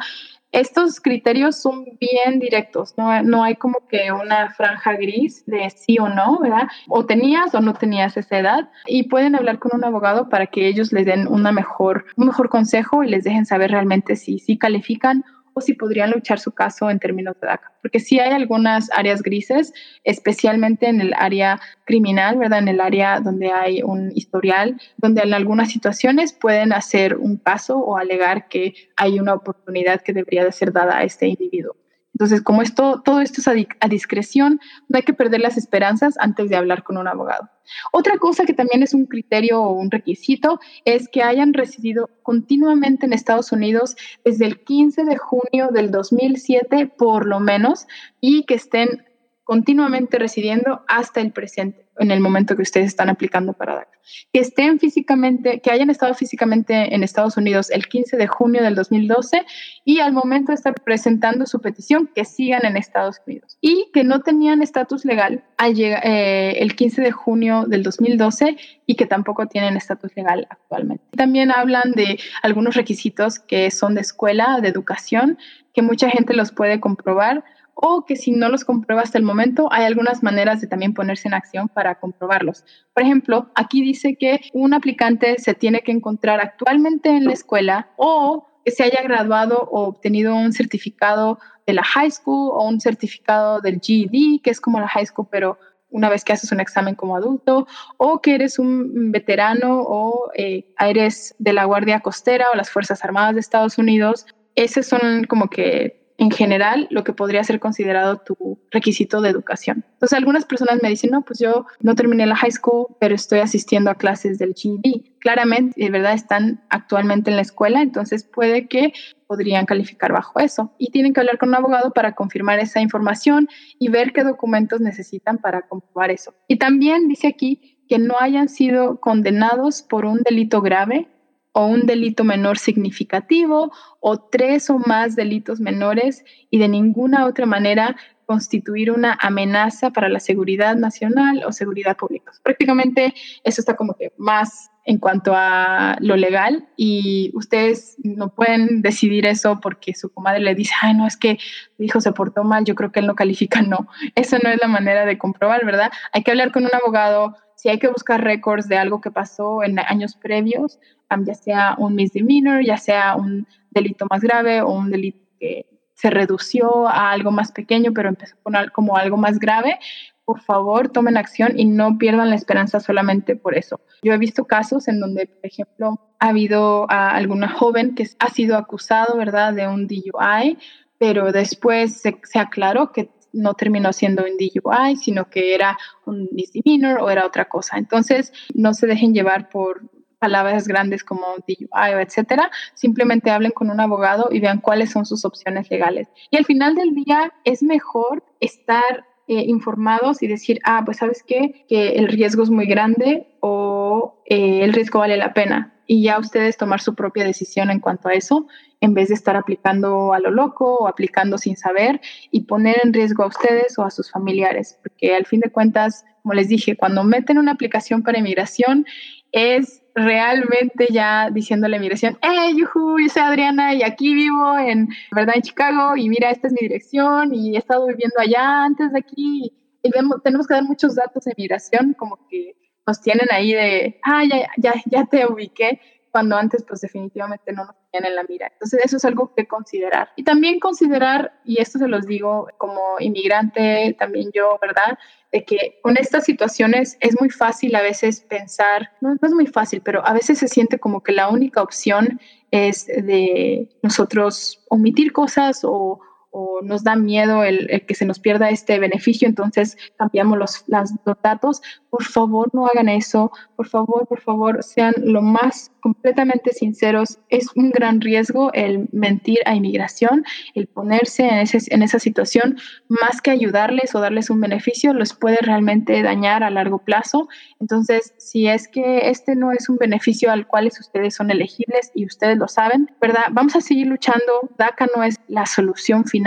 estos 0.52 1.00
criterios 1.00 1.56
son 1.56 1.84
bien 2.00 2.40
directos, 2.40 2.94
no, 2.96 3.22
no, 3.22 3.44
hay 3.44 3.54
como 3.54 3.86
que 3.88 4.10
una 4.10 4.50
franja 4.50 4.94
gris 4.94 5.44
de 5.46 5.70
sí 5.70 5.96
o 6.00 6.08
no, 6.08 6.40
¿verdad? 6.40 6.66
O 6.88 7.06
tenías 7.06 7.54
o 7.54 7.60
no 7.60 7.74
tenías 7.74 8.16
esa 8.16 8.38
edad 8.38 8.70
y 8.86 9.04
pueden 9.04 9.36
hablar 9.36 9.60
con 9.60 9.70
un 9.74 9.84
abogado 9.84 10.28
para 10.28 10.48
que 10.48 10.66
ellos 10.66 10.92
les 10.92 11.06
den 11.06 11.28
una 11.28 11.52
mejor, 11.52 12.06
un 12.16 12.26
mejor 12.26 12.48
consejo 12.48 13.04
y 13.04 13.10
les 13.10 13.22
dejen 13.22 13.46
saber 13.46 13.70
realmente 13.70 14.16
si, 14.16 14.40
si 14.40 14.58
califican 14.58 15.24
si 15.60 15.74
podrían 15.74 16.10
luchar 16.10 16.38
su 16.38 16.52
caso 16.52 16.90
en 16.90 16.98
términos 16.98 17.38
de 17.40 17.48
DACA. 17.48 17.72
Porque 17.82 18.00
sí 18.00 18.18
hay 18.18 18.32
algunas 18.32 18.90
áreas 18.92 19.22
grises, 19.22 19.72
especialmente 20.04 20.88
en 20.88 21.00
el 21.00 21.14
área 21.16 21.60
criminal, 21.84 22.36
¿verdad? 22.38 22.60
En 22.60 22.68
el 22.68 22.80
área 22.80 23.20
donde 23.20 23.50
hay 23.50 23.82
un 23.82 24.12
historial, 24.14 24.80
donde 24.96 25.22
en 25.22 25.34
algunas 25.34 25.70
situaciones 25.70 26.32
pueden 26.32 26.72
hacer 26.72 27.16
un 27.16 27.36
caso 27.36 27.78
o 27.78 27.96
alegar 27.96 28.48
que 28.48 28.74
hay 28.96 29.18
una 29.18 29.34
oportunidad 29.34 30.02
que 30.02 30.12
debería 30.12 30.44
de 30.44 30.52
ser 30.52 30.72
dada 30.72 30.98
a 30.98 31.04
este 31.04 31.26
individuo. 31.26 31.76
Entonces, 32.20 32.42
como 32.42 32.60
esto, 32.60 33.00
todo 33.02 33.22
esto 33.22 33.40
es 33.40 33.48
a, 33.48 33.88
discreción, 33.88 34.60
no 34.88 34.98
hay 34.98 35.04
que 35.04 35.14
perder 35.14 35.40
las 35.40 35.56
esperanzas 35.56 36.16
antes 36.18 36.50
de 36.50 36.56
hablar 36.56 36.82
con 36.82 36.98
un 36.98 37.08
abogado. 37.08 37.48
Otra 37.92 38.18
cosa 38.18 38.44
que 38.44 38.52
también 38.52 38.82
es 38.82 38.92
un 38.92 39.06
criterio 39.06 39.62
o 39.62 39.72
un 39.72 39.90
requisito 39.90 40.60
es 40.84 41.08
que 41.08 41.22
hayan 41.22 41.54
residido 41.54 42.10
continuamente 42.22 43.06
en 43.06 43.14
Estados 43.14 43.52
Unidos 43.52 43.96
desde 44.22 44.44
el 44.44 44.62
15 44.62 45.04
de 45.04 45.16
junio 45.16 45.68
del 45.72 45.90
2007 45.90 46.92
por 46.98 47.26
lo 47.26 47.40
menos 47.40 47.86
y 48.20 48.44
que 48.44 48.54
estén 48.54 49.02
continuamente 49.42 50.18
residiendo 50.18 50.84
hasta 50.88 51.22
el 51.22 51.32
presente 51.32 51.89
en 52.00 52.10
el 52.10 52.20
momento 52.20 52.56
que 52.56 52.62
ustedes 52.62 52.88
están 52.88 53.08
aplicando 53.10 53.52
para 53.52 53.74
DACA. 53.74 53.98
Que 54.32 54.40
estén 54.40 54.80
físicamente, 54.80 55.60
que 55.60 55.70
hayan 55.70 55.90
estado 55.90 56.14
físicamente 56.14 56.94
en 56.94 57.04
Estados 57.04 57.36
Unidos 57.36 57.70
el 57.70 57.86
15 57.86 58.16
de 58.16 58.26
junio 58.26 58.62
del 58.62 58.74
2012 58.74 59.44
y 59.84 60.00
al 60.00 60.12
momento 60.12 60.52
de 60.52 60.56
estar 60.56 60.74
presentando 60.74 61.46
su 61.46 61.60
petición, 61.60 62.10
que 62.14 62.24
sigan 62.24 62.64
en 62.64 62.76
Estados 62.76 63.20
Unidos. 63.26 63.58
Y 63.60 63.90
que 63.92 64.02
no 64.02 64.20
tenían 64.20 64.62
estatus 64.62 65.04
legal 65.04 65.44
al 65.58 65.78
eh, 65.78 66.62
el 66.62 66.74
15 66.74 67.02
de 67.02 67.12
junio 67.12 67.66
del 67.68 67.82
2012 67.82 68.56
y 68.86 68.94
que 68.96 69.06
tampoco 69.06 69.46
tienen 69.46 69.76
estatus 69.76 70.10
legal 70.16 70.46
actualmente. 70.50 71.04
También 71.16 71.52
hablan 71.52 71.92
de 71.92 72.18
algunos 72.42 72.74
requisitos 72.74 73.38
que 73.38 73.70
son 73.70 73.94
de 73.94 74.00
escuela, 74.00 74.58
de 74.60 74.68
educación, 74.68 75.38
que 75.74 75.82
mucha 75.82 76.08
gente 76.08 76.34
los 76.34 76.50
puede 76.50 76.80
comprobar 76.80 77.44
o 77.82 78.04
que 78.04 78.16
si 78.16 78.30
no 78.30 78.48
los 78.50 78.64
comprueba 78.64 79.02
hasta 79.02 79.16
el 79.16 79.24
momento, 79.24 79.68
hay 79.72 79.84
algunas 79.84 80.22
maneras 80.22 80.60
de 80.60 80.66
también 80.66 80.92
ponerse 80.92 81.28
en 81.28 81.34
acción 81.34 81.68
para 81.68 81.94
comprobarlos. 81.94 82.64
Por 82.92 83.02
ejemplo, 83.02 83.50
aquí 83.54 83.80
dice 83.80 84.16
que 84.16 84.40
un 84.52 84.74
aplicante 84.74 85.38
se 85.38 85.54
tiene 85.54 85.80
que 85.80 85.92
encontrar 85.92 86.40
actualmente 86.40 87.08
en 87.08 87.24
la 87.24 87.32
escuela 87.32 87.88
o 87.96 88.46
que 88.64 88.70
se 88.70 88.84
haya 88.84 89.02
graduado 89.02 89.68
o 89.70 89.84
obtenido 89.84 90.34
un 90.34 90.52
certificado 90.52 91.38
de 91.66 91.72
la 91.72 91.82
high 91.82 92.10
school 92.10 92.50
o 92.52 92.68
un 92.68 92.80
certificado 92.80 93.60
del 93.60 93.80
GED, 93.80 94.42
que 94.42 94.50
es 94.50 94.60
como 94.60 94.78
la 94.78 94.88
high 94.88 95.06
school, 95.06 95.28
pero 95.30 95.58
una 95.88 96.10
vez 96.10 96.22
que 96.22 96.34
haces 96.34 96.52
un 96.52 96.60
examen 96.60 96.94
como 96.94 97.16
adulto, 97.16 97.66
o 97.96 98.20
que 98.20 98.34
eres 98.34 98.58
un 98.58 99.10
veterano 99.10 99.80
o 99.80 100.30
eh, 100.36 100.66
eres 100.78 101.34
de 101.38 101.54
la 101.54 101.64
Guardia 101.64 102.00
Costera 102.00 102.50
o 102.52 102.56
las 102.56 102.70
Fuerzas 102.70 103.02
Armadas 103.04 103.34
de 103.34 103.40
Estados 103.40 103.78
Unidos. 103.78 104.26
Esos 104.54 104.86
son 104.86 105.24
como 105.24 105.48
que 105.48 105.99
en 106.20 106.30
general 106.30 106.86
lo 106.90 107.02
que 107.02 107.14
podría 107.14 107.42
ser 107.42 107.58
considerado 107.60 108.18
tu 108.18 108.58
requisito 108.70 109.22
de 109.22 109.30
educación. 109.30 109.86
Entonces, 109.94 110.18
algunas 110.18 110.44
personas 110.44 110.78
me 110.82 110.90
dicen, 110.90 111.10
no, 111.12 111.22
pues 111.22 111.38
yo 111.38 111.64
no 111.80 111.94
terminé 111.94 112.26
la 112.26 112.36
high 112.36 112.50
school, 112.52 112.88
pero 113.00 113.14
estoy 113.14 113.38
asistiendo 113.38 113.90
a 113.90 113.94
clases 113.94 114.38
del 114.38 114.54
GED. 114.54 115.00
Claramente, 115.18 115.82
de 115.82 115.88
verdad, 115.88 116.12
están 116.12 116.62
actualmente 116.68 117.30
en 117.30 117.36
la 117.36 117.42
escuela, 117.42 117.80
entonces 117.80 118.22
puede 118.22 118.68
que 118.68 118.92
podrían 119.26 119.64
calificar 119.64 120.12
bajo 120.12 120.40
eso. 120.40 120.74
Y 120.76 120.90
tienen 120.90 121.14
que 121.14 121.20
hablar 121.20 121.38
con 121.38 121.48
un 121.48 121.54
abogado 121.54 121.90
para 121.92 122.14
confirmar 122.14 122.58
esa 122.58 122.82
información 122.82 123.48
y 123.78 123.88
ver 123.88 124.12
qué 124.12 124.22
documentos 124.22 124.82
necesitan 124.82 125.38
para 125.38 125.62
comprobar 125.62 126.10
eso. 126.10 126.34
Y 126.48 126.56
también 126.56 127.08
dice 127.08 127.28
aquí 127.28 127.78
que 127.88 127.98
no 127.98 128.16
hayan 128.20 128.50
sido 128.50 129.00
condenados 129.00 129.80
por 129.80 130.04
un 130.04 130.18
delito 130.18 130.60
grave 130.60 131.08
o 131.52 131.66
un 131.66 131.86
delito 131.86 132.24
menor 132.24 132.58
significativo 132.58 133.72
o 134.00 134.18
tres 134.18 134.70
o 134.70 134.78
más 134.78 135.16
delitos 135.16 135.60
menores 135.60 136.24
y 136.50 136.58
de 136.58 136.68
ninguna 136.68 137.26
otra 137.26 137.46
manera 137.46 137.96
constituir 138.26 138.92
una 138.92 139.18
amenaza 139.20 139.90
para 139.90 140.08
la 140.08 140.20
seguridad 140.20 140.76
nacional 140.76 141.42
o 141.44 141.50
seguridad 141.50 141.96
pública. 141.96 142.30
Prácticamente 142.44 143.12
eso 143.42 143.60
está 143.60 143.74
como 143.74 143.94
que 143.94 144.12
más 144.18 144.70
en 144.84 144.98
cuanto 144.98 145.32
a 145.34 145.96
lo 146.00 146.16
legal 146.16 146.68
y 146.76 147.32
ustedes 147.34 147.96
no 148.04 148.32
pueden 148.32 148.82
decidir 148.82 149.26
eso 149.26 149.58
porque 149.60 149.94
su 149.94 150.12
comadre 150.12 150.40
le 150.40 150.54
dice, 150.54 150.72
ay, 150.80 150.94
no, 150.94 151.06
es 151.06 151.16
que 151.16 151.38
su 151.76 151.82
hijo 151.82 152.00
se 152.00 152.12
portó 152.12 152.44
mal, 152.44 152.64
yo 152.64 152.74
creo 152.76 152.92
que 152.92 153.00
él 153.00 153.06
no 153.06 153.14
califica, 153.14 153.62
no, 153.62 153.88
eso 154.14 154.36
no 154.42 154.48
es 154.48 154.60
la 154.60 154.68
manera 154.68 155.04
de 155.06 155.18
comprobar, 155.18 155.64
¿verdad? 155.66 155.90
Hay 156.12 156.22
que 156.22 156.30
hablar 156.30 156.52
con 156.52 156.64
un 156.64 156.70
abogado, 156.72 157.36
si 157.60 157.68
hay 157.68 157.78
que 157.78 157.88
buscar 157.88 158.24
récords 158.24 158.68
de 158.68 158.78
algo 158.78 159.02
que 159.02 159.10
pasó 159.10 159.62
en 159.62 159.78
años 159.78 160.16
previos, 160.16 160.78
ya 161.26 161.34
sea 161.34 161.74
un 161.76 161.94
misdemeanor, 161.94 162.64
ya 162.64 162.78
sea 162.78 163.16
un 163.16 163.46
delito 163.70 164.06
más 164.08 164.22
grave 164.22 164.62
o 164.62 164.70
un 164.70 164.90
delito 164.90 165.18
que 165.38 165.66
se 165.92 166.08
redució 166.08 166.88
a 166.88 167.10
algo 167.10 167.30
más 167.30 167.52
pequeño, 167.52 167.92
pero 167.92 168.08
empezó 168.08 168.36
como 168.72 168.96
algo 168.96 169.18
más 169.18 169.38
grave, 169.38 169.78
por 170.24 170.40
favor 170.40 170.88
tomen 170.88 171.18
acción 171.18 171.58
y 171.58 171.66
no 171.66 171.98
pierdan 171.98 172.30
la 172.30 172.36
esperanza 172.36 172.80
solamente 172.80 173.36
por 173.36 173.54
eso. 173.54 173.78
Yo 174.02 174.14
he 174.14 174.18
visto 174.18 174.46
casos 174.46 174.88
en 174.88 174.98
donde, 174.98 175.26
por 175.26 175.44
ejemplo, 175.44 176.00
ha 176.18 176.28
habido 176.28 176.90
a 176.90 177.10
alguna 177.10 177.50
joven 177.50 177.94
que 177.94 178.08
ha 178.20 178.30
sido 178.30 178.56
acusado, 178.56 179.18
¿verdad?, 179.18 179.52
de 179.52 179.68
un 179.68 179.86
DUI, 179.86 180.56
pero 180.96 181.30
después 181.30 182.00
se, 182.00 182.18
se 182.22 182.38
aclaró 182.38 182.90
que 182.92 183.10
no 183.32 183.54
terminó 183.54 183.92
siendo 183.92 184.24
un 184.24 184.36
DUI, 184.36 184.96
sino 184.96 185.28
que 185.28 185.54
era 185.54 185.78
un 186.04 186.28
misdemeanor 186.32 187.00
o 187.00 187.10
era 187.10 187.26
otra 187.26 187.46
cosa. 187.46 187.78
Entonces, 187.78 188.32
no 188.54 188.74
se 188.74 188.86
dejen 188.86 189.14
llevar 189.14 189.48
por 189.48 189.82
palabras 190.18 190.68
grandes 190.68 191.02
como 191.02 191.36
DUI 191.48 191.94
o 191.94 191.98
etcétera, 191.98 192.50
simplemente 192.74 193.30
hablen 193.30 193.52
con 193.52 193.70
un 193.70 193.80
abogado 193.80 194.28
y 194.30 194.38
vean 194.38 194.60
cuáles 194.60 194.90
son 194.90 195.06
sus 195.06 195.24
opciones 195.24 195.70
legales. 195.70 196.08
Y 196.30 196.36
al 196.36 196.44
final 196.44 196.74
del 196.74 196.94
día 196.94 197.32
es 197.44 197.62
mejor 197.62 198.22
estar 198.38 199.06
eh, 199.26 199.44
informados 199.46 200.22
y 200.22 200.26
decir, 200.26 200.60
ah, 200.64 200.82
pues 200.84 200.98
sabes 200.98 201.22
qué, 201.22 201.64
que 201.68 201.90
el 201.92 202.08
riesgo 202.08 202.42
es 202.42 202.50
muy 202.50 202.66
grande 202.66 203.28
o 203.40 204.22
eh, 204.26 204.62
el 204.62 204.72
riesgo 204.72 204.98
vale 204.98 205.16
la 205.16 205.32
pena. 205.32 205.74
Y 205.86 206.02
ya 206.02 206.18
ustedes 206.18 206.56
tomar 206.56 206.80
su 206.80 206.94
propia 206.94 207.24
decisión 207.24 207.70
en 207.70 207.80
cuanto 207.80 208.08
a 208.08 208.12
eso, 208.12 208.46
en 208.80 208.94
vez 208.94 209.08
de 209.08 209.14
estar 209.14 209.36
aplicando 209.36 210.12
a 210.12 210.20
lo 210.20 210.30
loco 210.30 210.76
o 210.76 210.88
aplicando 210.88 211.38
sin 211.38 211.56
saber 211.56 212.00
y 212.30 212.42
poner 212.42 212.76
en 212.82 212.92
riesgo 212.92 213.24
a 213.24 213.26
ustedes 213.26 213.78
o 213.78 213.82
a 213.82 213.90
sus 213.90 214.10
familiares. 214.10 214.78
Porque 214.82 215.14
al 215.14 215.26
fin 215.26 215.40
de 215.40 215.50
cuentas, 215.50 216.04
como 216.22 216.34
les 216.34 216.48
dije, 216.48 216.76
cuando 216.76 217.04
meten 217.04 217.38
una 217.38 217.52
aplicación 217.52 218.02
para 218.02 218.18
inmigración, 218.18 218.86
es 219.32 219.82
realmente 219.94 220.88
ya 220.90 221.30
diciéndole 221.30 221.76
a 221.76 221.80
migración, 221.80 222.18
hey, 222.22 222.54
yuhu, 222.56 222.98
yo 223.00 223.08
soy 223.08 223.22
Adriana 223.22 223.74
y 223.74 223.82
aquí 223.82 224.14
vivo 224.14 224.58
en, 224.58 224.88
¿verdad? 225.14 225.36
En 225.36 225.42
Chicago 225.42 225.96
y 225.96 226.08
mira, 226.08 226.30
esta 226.30 226.46
es 226.46 226.52
mi 226.52 226.60
dirección 226.60 227.34
y 227.34 227.54
he 227.54 227.58
estado 227.58 227.86
viviendo 227.86 228.16
allá 228.18 228.64
antes 228.64 228.92
de 228.92 228.98
aquí 228.98 229.52
y 229.82 229.90
tenemos 230.22 230.46
que 230.46 230.54
dar 230.54 230.64
muchos 230.64 230.94
datos 230.94 231.24
de 231.24 231.34
migración 231.36 231.94
como 231.94 232.18
que 232.28 232.56
nos 232.86 233.00
tienen 233.00 233.28
ahí 233.30 233.52
de, 233.52 234.00
ah, 234.04 234.22
ya, 234.28 234.48
ya, 234.56 234.74
ya 234.86 235.06
te 235.06 235.26
ubiqué, 235.26 235.80
cuando 236.10 236.36
antes 236.36 236.64
pues 236.64 236.80
definitivamente 236.80 237.52
no 237.52 237.64
nos 237.64 237.74
tenían 237.90 238.10
en 238.10 238.16
la 238.16 238.24
mira. 238.24 238.48
Entonces 238.52 238.80
eso 238.84 238.96
es 238.96 239.04
algo 239.04 239.32
que 239.34 239.46
considerar. 239.46 240.10
Y 240.16 240.24
también 240.24 240.60
considerar, 240.60 241.32
y 241.44 241.60
esto 241.60 241.78
se 241.78 241.88
los 241.88 242.06
digo 242.06 242.48
como 242.58 242.80
inmigrante, 242.98 243.94
también 243.98 244.30
yo, 244.32 244.58
¿verdad? 244.60 244.98
de 245.32 245.44
que 245.44 245.78
con 245.82 245.96
estas 245.96 246.24
situaciones 246.24 246.96
es 247.00 247.16
muy 247.20 247.30
fácil 247.30 247.74
a 247.76 247.82
veces 247.82 248.20
pensar, 248.20 248.90
no, 249.00 249.10
no, 249.10 249.18
es 249.22 249.32
muy 249.32 249.46
fácil, 249.46 249.80
pero 249.80 250.04
a 250.04 250.12
veces 250.12 250.38
se 250.38 250.48
siente 250.48 250.78
como 250.78 251.02
que 251.02 251.12
la 251.12 251.28
única 251.28 251.62
opción 251.62 252.20
es 252.50 252.86
de 252.86 253.68
nosotros 253.82 254.64
omitir 254.68 255.12
cosas 255.12 255.60
o, 255.62 256.00
o 256.30 256.60
nos 256.62 256.84
da 256.84 256.96
miedo 256.96 257.44
el, 257.44 257.84
que 257.86 257.94
se 257.94 258.04
nos 258.04 258.18
pierda 258.18 258.50
este 258.50 258.78
beneficio, 258.78 259.26
entonces 259.26 259.76
cambiamos 259.96 260.38
los, 260.38 260.64
los 260.68 261.22
datos. 261.22 261.60
Por 261.90 262.04
favor, 262.04 262.50
no 262.52 262.66
hagan 262.66 262.88
eso. 262.88 263.32
Por 263.56 263.68
favor, 263.68 264.06
por 264.06 264.20
favor, 264.20 264.62
sean 264.62 264.94
lo 264.98 265.22
más 265.22 265.72
completamente 265.80 266.52
sinceros. 266.52 267.18
Es 267.30 267.48
un 267.56 267.70
gran 267.70 268.00
riesgo 268.00 268.52
el 268.52 268.88
mentir 268.92 269.38
a 269.44 269.54
inmigración, 269.54 270.24
el 270.54 270.68
ponerse 270.68 271.26
en, 271.26 271.38
ese, 271.38 271.58
en 271.74 271.82
esa 271.82 271.98
situación, 271.98 272.58
más 272.88 273.20
que 273.20 273.32
ayudarles 273.32 273.94
o 273.94 274.00
darles 274.00 274.30
un 274.30 274.40
beneficio, 274.40 274.92
los 274.92 275.14
puede 275.14 275.38
realmente 275.38 276.00
dañar 276.02 276.44
a 276.44 276.50
largo 276.50 276.78
plazo. 276.78 277.28
Entonces, 277.58 278.14
si 278.18 278.46
es 278.46 278.68
que 278.68 279.10
este 279.10 279.34
no 279.34 279.50
es 279.50 279.68
un 279.68 279.76
beneficio 279.76 280.30
al 280.30 280.46
cual 280.46 280.66
ustedes 280.66 281.14
son 281.14 281.30
elegibles 281.30 281.90
y 281.94 282.06
ustedes 282.06 282.38
lo 282.38 282.46
saben, 282.46 282.90
¿verdad? 283.00 283.24
Vamos 283.32 283.56
a 283.56 283.60
seguir 283.60 283.88
luchando. 283.88 284.50
DACA 284.58 284.86
no 284.94 285.02
es 285.02 285.16
la 285.26 285.46
solución 285.46 286.04
final 286.04 286.19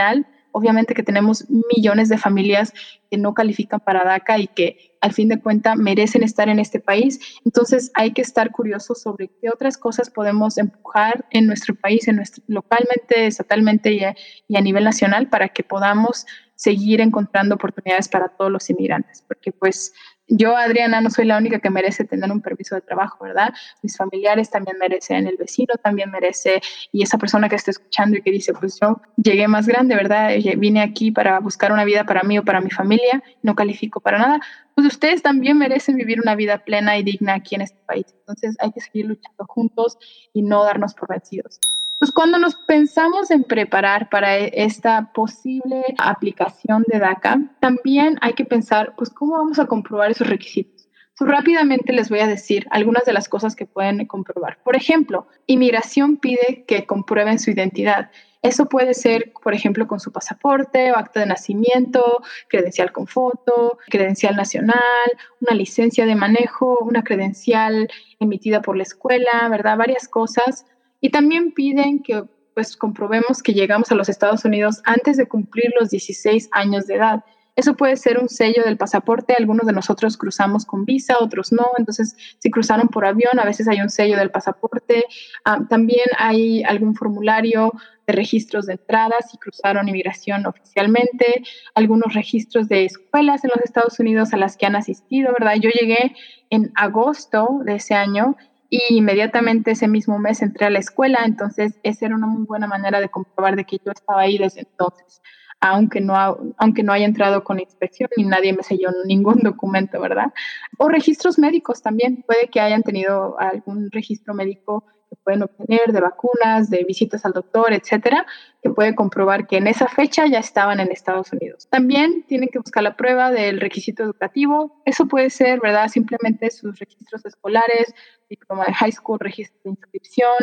Obviamente 0.55 0.93
que 0.93 1.01
tenemos 1.01 1.45
millones 1.49 2.09
de 2.09 2.17
familias 2.17 2.73
que 3.09 3.17
no 3.17 3.33
califican 3.33 3.79
para 3.79 4.03
DACA 4.03 4.37
y 4.37 4.47
que 4.47 4.95
al 5.01 5.11
fin 5.11 5.27
de 5.27 5.39
cuentas 5.39 5.75
merecen 5.77 6.21
estar 6.21 6.47
en 6.47 6.59
este 6.59 6.79
país. 6.79 7.19
Entonces 7.43 7.91
hay 7.95 8.11
que 8.11 8.21
estar 8.21 8.51
curiosos 8.51 9.01
sobre 9.01 9.29
qué 9.41 9.49
otras 9.49 9.77
cosas 9.77 10.11
podemos 10.11 10.59
empujar 10.59 11.25
en 11.31 11.47
nuestro 11.47 11.73
país, 11.73 12.07
en 12.07 12.17
nuestro, 12.17 12.43
localmente, 12.47 13.25
estatalmente 13.25 13.93
y 13.93 14.01
y 14.47 14.55
a 14.55 14.61
nivel 14.61 14.83
nacional 14.83 15.27
para 15.27 15.49
que 15.49 15.63
podamos 15.63 16.25
seguir 16.55 17.01
encontrando 17.01 17.55
oportunidades 17.55 18.07
para 18.07 18.29
todos 18.29 18.51
los 18.51 18.69
inmigrantes. 18.69 19.23
Porque 19.27 19.51
pues 19.51 19.91
yo, 20.27 20.55
Adriana, 20.55 21.01
no 21.01 21.09
soy 21.09 21.25
la 21.25 21.37
única 21.37 21.59
que 21.59 21.69
merece 21.69 22.05
tener 22.05 22.31
un 22.31 22.41
permiso 22.41 22.75
de 22.75 22.81
trabajo, 22.81 23.23
¿verdad? 23.23 23.53
Mis 23.81 23.97
familiares 23.97 24.49
también 24.49 24.77
merecen, 24.79 25.27
el 25.27 25.37
vecino 25.37 25.75
también 25.83 26.11
merece, 26.11 26.61
y 26.91 27.03
esa 27.03 27.17
persona 27.17 27.49
que 27.49 27.55
está 27.55 27.71
escuchando 27.71 28.17
y 28.17 28.21
que 28.21 28.31
dice, 28.31 28.53
pues 28.53 28.79
yo 28.81 29.01
llegué 29.17 29.47
más 29.47 29.67
grande, 29.67 29.95
¿verdad? 29.95 30.31
Vine 30.57 30.81
aquí 30.81 31.11
para 31.11 31.39
buscar 31.39 31.71
una 31.71 31.85
vida 31.85 32.05
para 32.05 32.23
mí 32.23 32.39
o 32.39 32.43
para 32.43 32.61
mi 32.61 32.69
familia, 32.69 33.21
no 33.41 33.55
califico 33.55 33.99
para 33.99 34.17
nada, 34.17 34.39
pues 34.75 34.87
ustedes 34.87 35.21
también 35.21 35.57
merecen 35.57 35.97
vivir 35.97 36.19
una 36.21 36.35
vida 36.35 36.59
plena 36.59 36.97
y 36.97 37.03
digna 37.03 37.35
aquí 37.35 37.55
en 37.55 37.61
este 37.61 37.79
país. 37.85 38.05
Entonces 38.19 38.55
hay 38.59 38.71
que 38.71 38.81
seguir 38.81 39.05
luchando 39.07 39.45
juntos 39.47 39.97
y 40.33 40.41
no 40.41 40.63
darnos 40.63 40.93
por 40.93 41.09
vencidos. 41.09 41.59
Pues 42.03 42.11
cuando 42.11 42.37
nos 42.37 42.55
pensamos 42.55 43.31
en 43.31 43.45
preparar 43.45 44.09
para 44.09 44.37
e, 44.37 44.51
esta 44.55 45.13
posible 45.13 45.85
aplicación 45.97 46.83
de 46.87 46.99
DACA, 46.99 47.39
también 47.61 48.17
hay 48.19 48.33
que 48.33 48.43
pensar, 48.43 48.93
pues, 48.97 49.09
¿cómo 49.09 49.37
vamos 49.37 49.57
a 49.57 49.67
comprobar 49.67 50.11
esos 50.11 50.27
requisitos? 50.27 50.89
Pues 51.17 51.31
rápidamente 51.31 51.93
les 51.93 52.09
voy 52.09 52.19
a 52.19 52.27
decir 52.27 52.67
algunas 52.71 53.05
de 53.05 53.13
las 53.13 53.29
cosas 53.29 53.55
que 53.55 53.65
pueden 53.65 54.05
comprobar. 54.05 54.61
Por 54.65 54.75
ejemplo, 54.75 55.27
inmigración 55.47 56.17
pide 56.17 56.65
que 56.67 56.85
comprueben 56.85 57.39
su 57.39 57.51
identidad. 57.51 58.11
Eso 58.41 58.67
puede 58.67 58.93
ser, 58.93 59.31
por 59.41 59.53
ejemplo, 59.53 59.87
con 59.87 60.01
su 60.01 60.11
pasaporte 60.11 60.91
o 60.91 60.97
acta 60.97 61.21
de 61.21 61.27
nacimiento, 61.27 62.21
credencial 62.49 62.91
con 62.91 63.07
foto, 63.07 63.77
credencial 63.87 64.35
nacional, 64.35 65.09
una 65.39 65.55
licencia 65.55 66.05
de 66.05 66.15
manejo, 66.15 66.79
una 66.79 67.05
credencial 67.05 67.87
emitida 68.19 68.61
por 68.61 68.75
la 68.75 68.83
escuela, 68.83 69.47
¿verdad? 69.49 69.77
Varias 69.77 70.09
cosas 70.09 70.65
y 71.03 71.09
también 71.09 71.51
piden 71.51 72.01
que 72.01 72.23
pues 72.53 72.77
comprobemos 72.77 73.43
que 73.43 73.53
llegamos 73.53 73.91
a 73.91 73.95
los 73.95 74.07
Estados 74.07 74.45
Unidos 74.45 74.81
antes 74.85 75.17
de 75.17 75.27
cumplir 75.27 75.73
los 75.77 75.89
16 75.89 76.47
años 76.53 76.87
de 76.87 76.95
edad. 76.95 77.25
Eso 77.57 77.75
puede 77.75 77.97
ser 77.97 78.19
un 78.19 78.29
sello 78.29 78.63
del 78.63 78.77
pasaporte. 78.77 79.35
Algunos 79.37 79.67
de 79.67 79.73
nosotros 79.73 80.15
cruzamos 80.15 80.65
con 80.65 80.85
visa, 80.85 81.17
otros 81.19 81.51
no. 81.51 81.67
Entonces, 81.77 82.15
si 82.39 82.49
cruzaron 82.49 82.87
por 82.87 83.05
avión, 83.05 83.37
a 83.37 83.43
veces 83.43 83.67
hay 83.67 83.81
un 83.81 83.89
sello 83.89 84.15
del 84.15 84.31
pasaporte. 84.31 85.03
Ah, 85.43 85.59
también 85.69 86.07
hay 86.17 86.63
algún 86.63 86.95
formulario 86.95 87.73
de 88.07 88.13
registros 88.13 88.67
de 88.67 88.73
entrada 88.73 89.15
si 89.29 89.37
cruzaron 89.37 89.89
inmigración 89.89 90.45
oficialmente, 90.45 91.43
algunos 91.75 92.13
registros 92.13 92.69
de 92.69 92.85
escuelas 92.85 93.43
en 93.43 93.51
los 93.53 93.63
Estados 93.65 93.99
Unidos 93.99 94.33
a 94.33 94.37
las 94.37 94.55
que 94.55 94.67
han 94.67 94.77
asistido, 94.77 95.33
¿verdad? 95.33 95.55
Yo 95.59 95.69
llegué 95.69 96.15
en 96.49 96.71
agosto 96.75 97.59
de 97.65 97.75
ese 97.75 97.93
año 97.93 98.37
y 98.73 98.97
inmediatamente 98.97 99.69
ese 99.69 99.87
mismo 99.87 100.17
mes 100.17 100.41
entré 100.41 100.65
a 100.65 100.71
la 100.71 100.79
escuela, 100.79 101.19
entonces 101.25 101.79
esa 101.83 102.07
era 102.07 102.15
una 102.15 102.25
muy 102.25 102.43
buena 102.47 102.65
manera 102.65 102.99
de 102.99 103.09
comprobar 103.09 103.55
de 103.55 103.65
que 103.65 103.77
yo 103.85 103.91
estaba 103.91 104.21
ahí 104.21 104.39
desde 104.39 104.61
entonces, 104.61 105.21
aunque 105.59 106.01
no, 106.01 106.15
aunque 106.57 106.81
no 106.81 106.91
haya 106.91 107.05
entrado 107.05 107.43
con 107.43 107.59
inspección 107.59 108.09
y 108.17 108.23
nadie 108.23 108.51
me 108.51 108.63
selló 108.63 108.89
ningún 109.05 109.41
documento, 109.43 110.01
¿verdad? 110.01 110.33
O 110.79 110.89
registros 110.89 111.37
médicos 111.37 111.83
también, 111.83 112.23
puede 112.25 112.47
que 112.47 112.61
hayan 112.61 112.81
tenido 112.81 113.39
algún 113.39 113.91
registro 113.91 114.33
médico 114.33 114.85
pueden 115.15 115.43
obtener 115.43 115.91
de 115.91 116.01
vacunas, 116.01 116.69
de 116.69 116.83
visitas 116.83 117.25
al 117.25 117.33
doctor, 117.33 117.73
etcétera, 117.73 118.25
que 118.61 118.69
puede 118.69 118.95
comprobar 118.95 119.47
que 119.47 119.57
en 119.57 119.67
esa 119.67 119.87
fecha 119.87 120.25
ya 120.25 120.39
estaban 120.39 120.79
en 120.79 120.91
Estados 120.91 121.31
Unidos. 121.33 121.67
También 121.69 122.23
tienen 122.27 122.49
que 122.49 122.59
buscar 122.59 122.83
la 122.83 122.95
prueba 122.95 123.31
del 123.31 123.59
requisito 123.59 124.03
educativo. 124.03 124.81
Eso 124.85 125.07
puede 125.07 125.29
ser, 125.29 125.59
¿verdad? 125.59 125.87
Simplemente 125.89 126.49
sus 126.51 126.79
registros 126.79 127.25
escolares, 127.25 127.93
diploma 128.29 128.65
de 128.65 128.73
high 128.73 128.91
school, 128.91 129.19
registro 129.19 129.59
de 129.63 129.69
inscripción, 129.71 130.37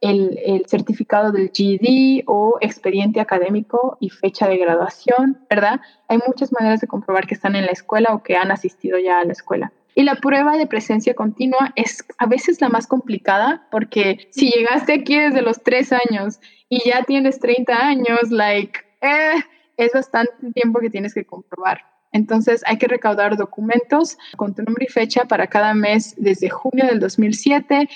el, 0.00 0.38
el 0.44 0.66
certificado 0.66 1.32
del 1.32 1.50
GED 1.52 2.24
o 2.26 2.58
expediente 2.60 3.20
académico 3.20 3.96
y 4.00 4.10
fecha 4.10 4.48
de 4.48 4.56
graduación, 4.56 5.44
¿verdad? 5.50 5.80
Hay 6.08 6.18
muchas 6.26 6.52
maneras 6.52 6.80
de 6.80 6.86
comprobar 6.86 7.26
que 7.26 7.34
están 7.34 7.56
en 7.56 7.66
la 7.66 7.72
escuela 7.72 8.14
o 8.14 8.22
que 8.22 8.36
han 8.36 8.50
asistido 8.50 8.98
ya 8.98 9.20
a 9.20 9.24
la 9.24 9.32
escuela. 9.32 9.72
Y 9.94 10.02
la 10.02 10.16
prueba 10.16 10.56
de 10.56 10.66
presencia 10.66 11.14
continua 11.14 11.72
es 11.76 12.04
a 12.18 12.26
veces 12.26 12.60
la 12.60 12.68
más 12.68 12.86
complicada 12.86 13.66
porque 13.70 14.28
si 14.30 14.50
llegaste 14.50 14.92
aquí 14.92 15.18
desde 15.18 15.42
los 15.42 15.62
tres 15.62 15.92
años 15.92 16.40
y 16.68 16.88
ya 16.88 17.04
tienes 17.04 17.38
30 17.38 17.74
años, 17.74 18.30
like, 18.30 18.80
eh, 19.00 19.42
es 19.76 19.92
bastante 19.92 20.32
tiempo 20.52 20.80
que 20.80 20.90
tienes 20.90 21.14
que 21.14 21.24
comprobar. 21.24 21.82
Entonces 22.12 22.62
hay 22.66 22.78
que 22.78 22.86
recaudar 22.86 23.36
documentos 23.36 24.16
con 24.36 24.54
tu 24.54 24.62
nombre 24.62 24.86
y 24.88 24.92
fecha 24.92 25.24
para 25.24 25.48
cada 25.48 25.74
mes 25.74 26.14
desde 26.16 26.48
junio 26.48 26.86
del 26.86 27.00
2007, 27.00 27.88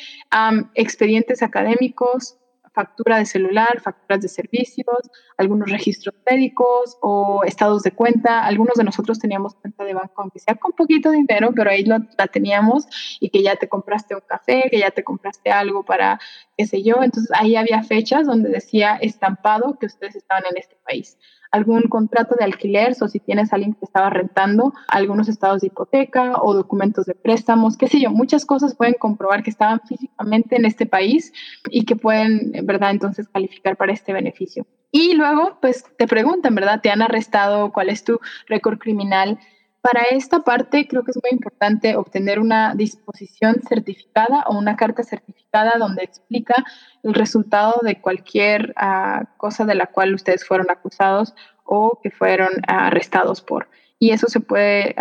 expedientes 0.74 1.40
académicos, 1.40 2.36
factura 2.78 3.18
de 3.18 3.26
celular, 3.26 3.80
facturas 3.80 4.20
de 4.20 4.28
servicios, 4.28 5.00
algunos 5.36 5.68
registros 5.68 6.14
médicos 6.30 6.96
o 7.02 7.42
estados 7.44 7.82
de 7.82 7.90
cuenta. 7.90 8.44
Algunos 8.44 8.76
de 8.76 8.84
nosotros 8.84 9.18
teníamos 9.18 9.56
cuenta 9.56 9.82
de 9.82 9.94
banco, 9.94 10.22
aunque 10.22 10.38
sea 10.38 10.54
con 10.54 10.70
poquito 10.74 11.10
dinero, 11.10 11.50
pero 11.56 11.70
ahí 11.70 11.82
la 11.82 12.26
teníamos 12.32 12.86
y 13.18 13.30
que 13.30 13.42
ya 13.42 13.56
te 13.56 13.68
compraste 13.68 14.14
un 14.14 14.20
café, 14.20 14.68
que 14.70 14.78
ya 14.78 14.92
te 14.92 15.02
compraste 15.02 15.50
algo 15.50 15.84
para 15.84 16.20
qué 16.56 16.66
sé 16.66 16.84
yo. 16.84 17.02
Entonces 17.02 17.32
ahí 17.34 17.56
había 17.56 17.82
fechas 17.82 18.28
donde 18.28 18.48
decía 18.48 18.96
estampado 19.00 19.76
que 19.80 19.86
ustedes 19.86 20.14
estaban 20.14 20.44
en 20.48 20.56
este 20.56 20.76
país. 20.86 21.18
Algún 21.50 21.82
contrato 21.82 22.34
de 22.38 22.44
alquiler, 22.44 22.94
o 23.00 23.08
si 23.08 23.20
tienes 23.20 23.52
alguien 23.52 23.74
que 23.74 23.84
estaba 23.84 24.10
rentando, 24.10 24.72
algunos 24.88 25.28
estados 25.28 25.60
de 25.60 25.68
hipoteca 25.68 26.34
o 26.42 26.54
documentos 26.54 27.06
de 27.06 27.14
préstamos, 27.14 27.76
qué 27.76 27.88
sé 27.88 28.00
yo, 28.00 28.10
muchas 28.10 28.44
cosas 28.44 28.74
pueden 28.74 28.94
comprobar 28.94 29.42
que 29.42 29.50
estaban 29.50 29.80
físicamente 29.80 30.56
en 30.56 30.64
este 30.64 30.86
país 30.86 31.32
y 31.70 31.84
que 31.84 31.96
pueden, 31.96 32.52
¿verdad? 32.64 32.90
Entonces 32.90 33.28
calificar 33.28 33.76
para 33.76 33.92
este 33.92 34.12
beneficio. 34.12 34.66
Y 34.90 35.14
luego, 35.14 35.58
pues 35.60 35.84
te 35.96 36.06
preguntan, 36.06 36.54
¿verdad? 36.54 36.80
¿Te 36.80 36.90
han 36.90 37.02
arrestado? 37.02 37.72
¿Cuál 37.72 37.90
es 37.90 38.04
tu 38.04 38.20
récord 38.46 38.78
criminal? 38.78 39.38
Para 39.80 40.02
esta 40.10 40.40
parte 40.40 40.88
creo 40.88 41.04
que 41.04 41.12
es 41.12 41.18
muy 41.22 41.30
importante 41.32 41.96
obtener 41.96 42.40
una 42.40 42.74
disposición 42.74 43.62
certificada 43.66 44.44
o 44.48 44.58
una 44.58 44.76
carta 44.76 45.04
certificada 45.04 45.74
donde 45.78 46.02
explica 46.02 46.64
el 47.02 47.14
resultado 47.14 47.80
de 47.82 48.00
cualquier 48.00 48.74
ah, 48.76 49.26
cosa 49.36 49.64
de 49.64 49.76
la 49.76 49.86
cual 49.86 50.14
ustedes 50.14 50.44
fueron 50.44 50.70
acusados 50.70 51.34
o 51.64 52.00
que 52.02 52.10
fueron 52.10 52.50
arrestados 52.66 53.40
por. 53.40 53.68
Y 54.00 54.10
eso 54.10 54.26
se 54.26 54.40
puede 54.40 54.94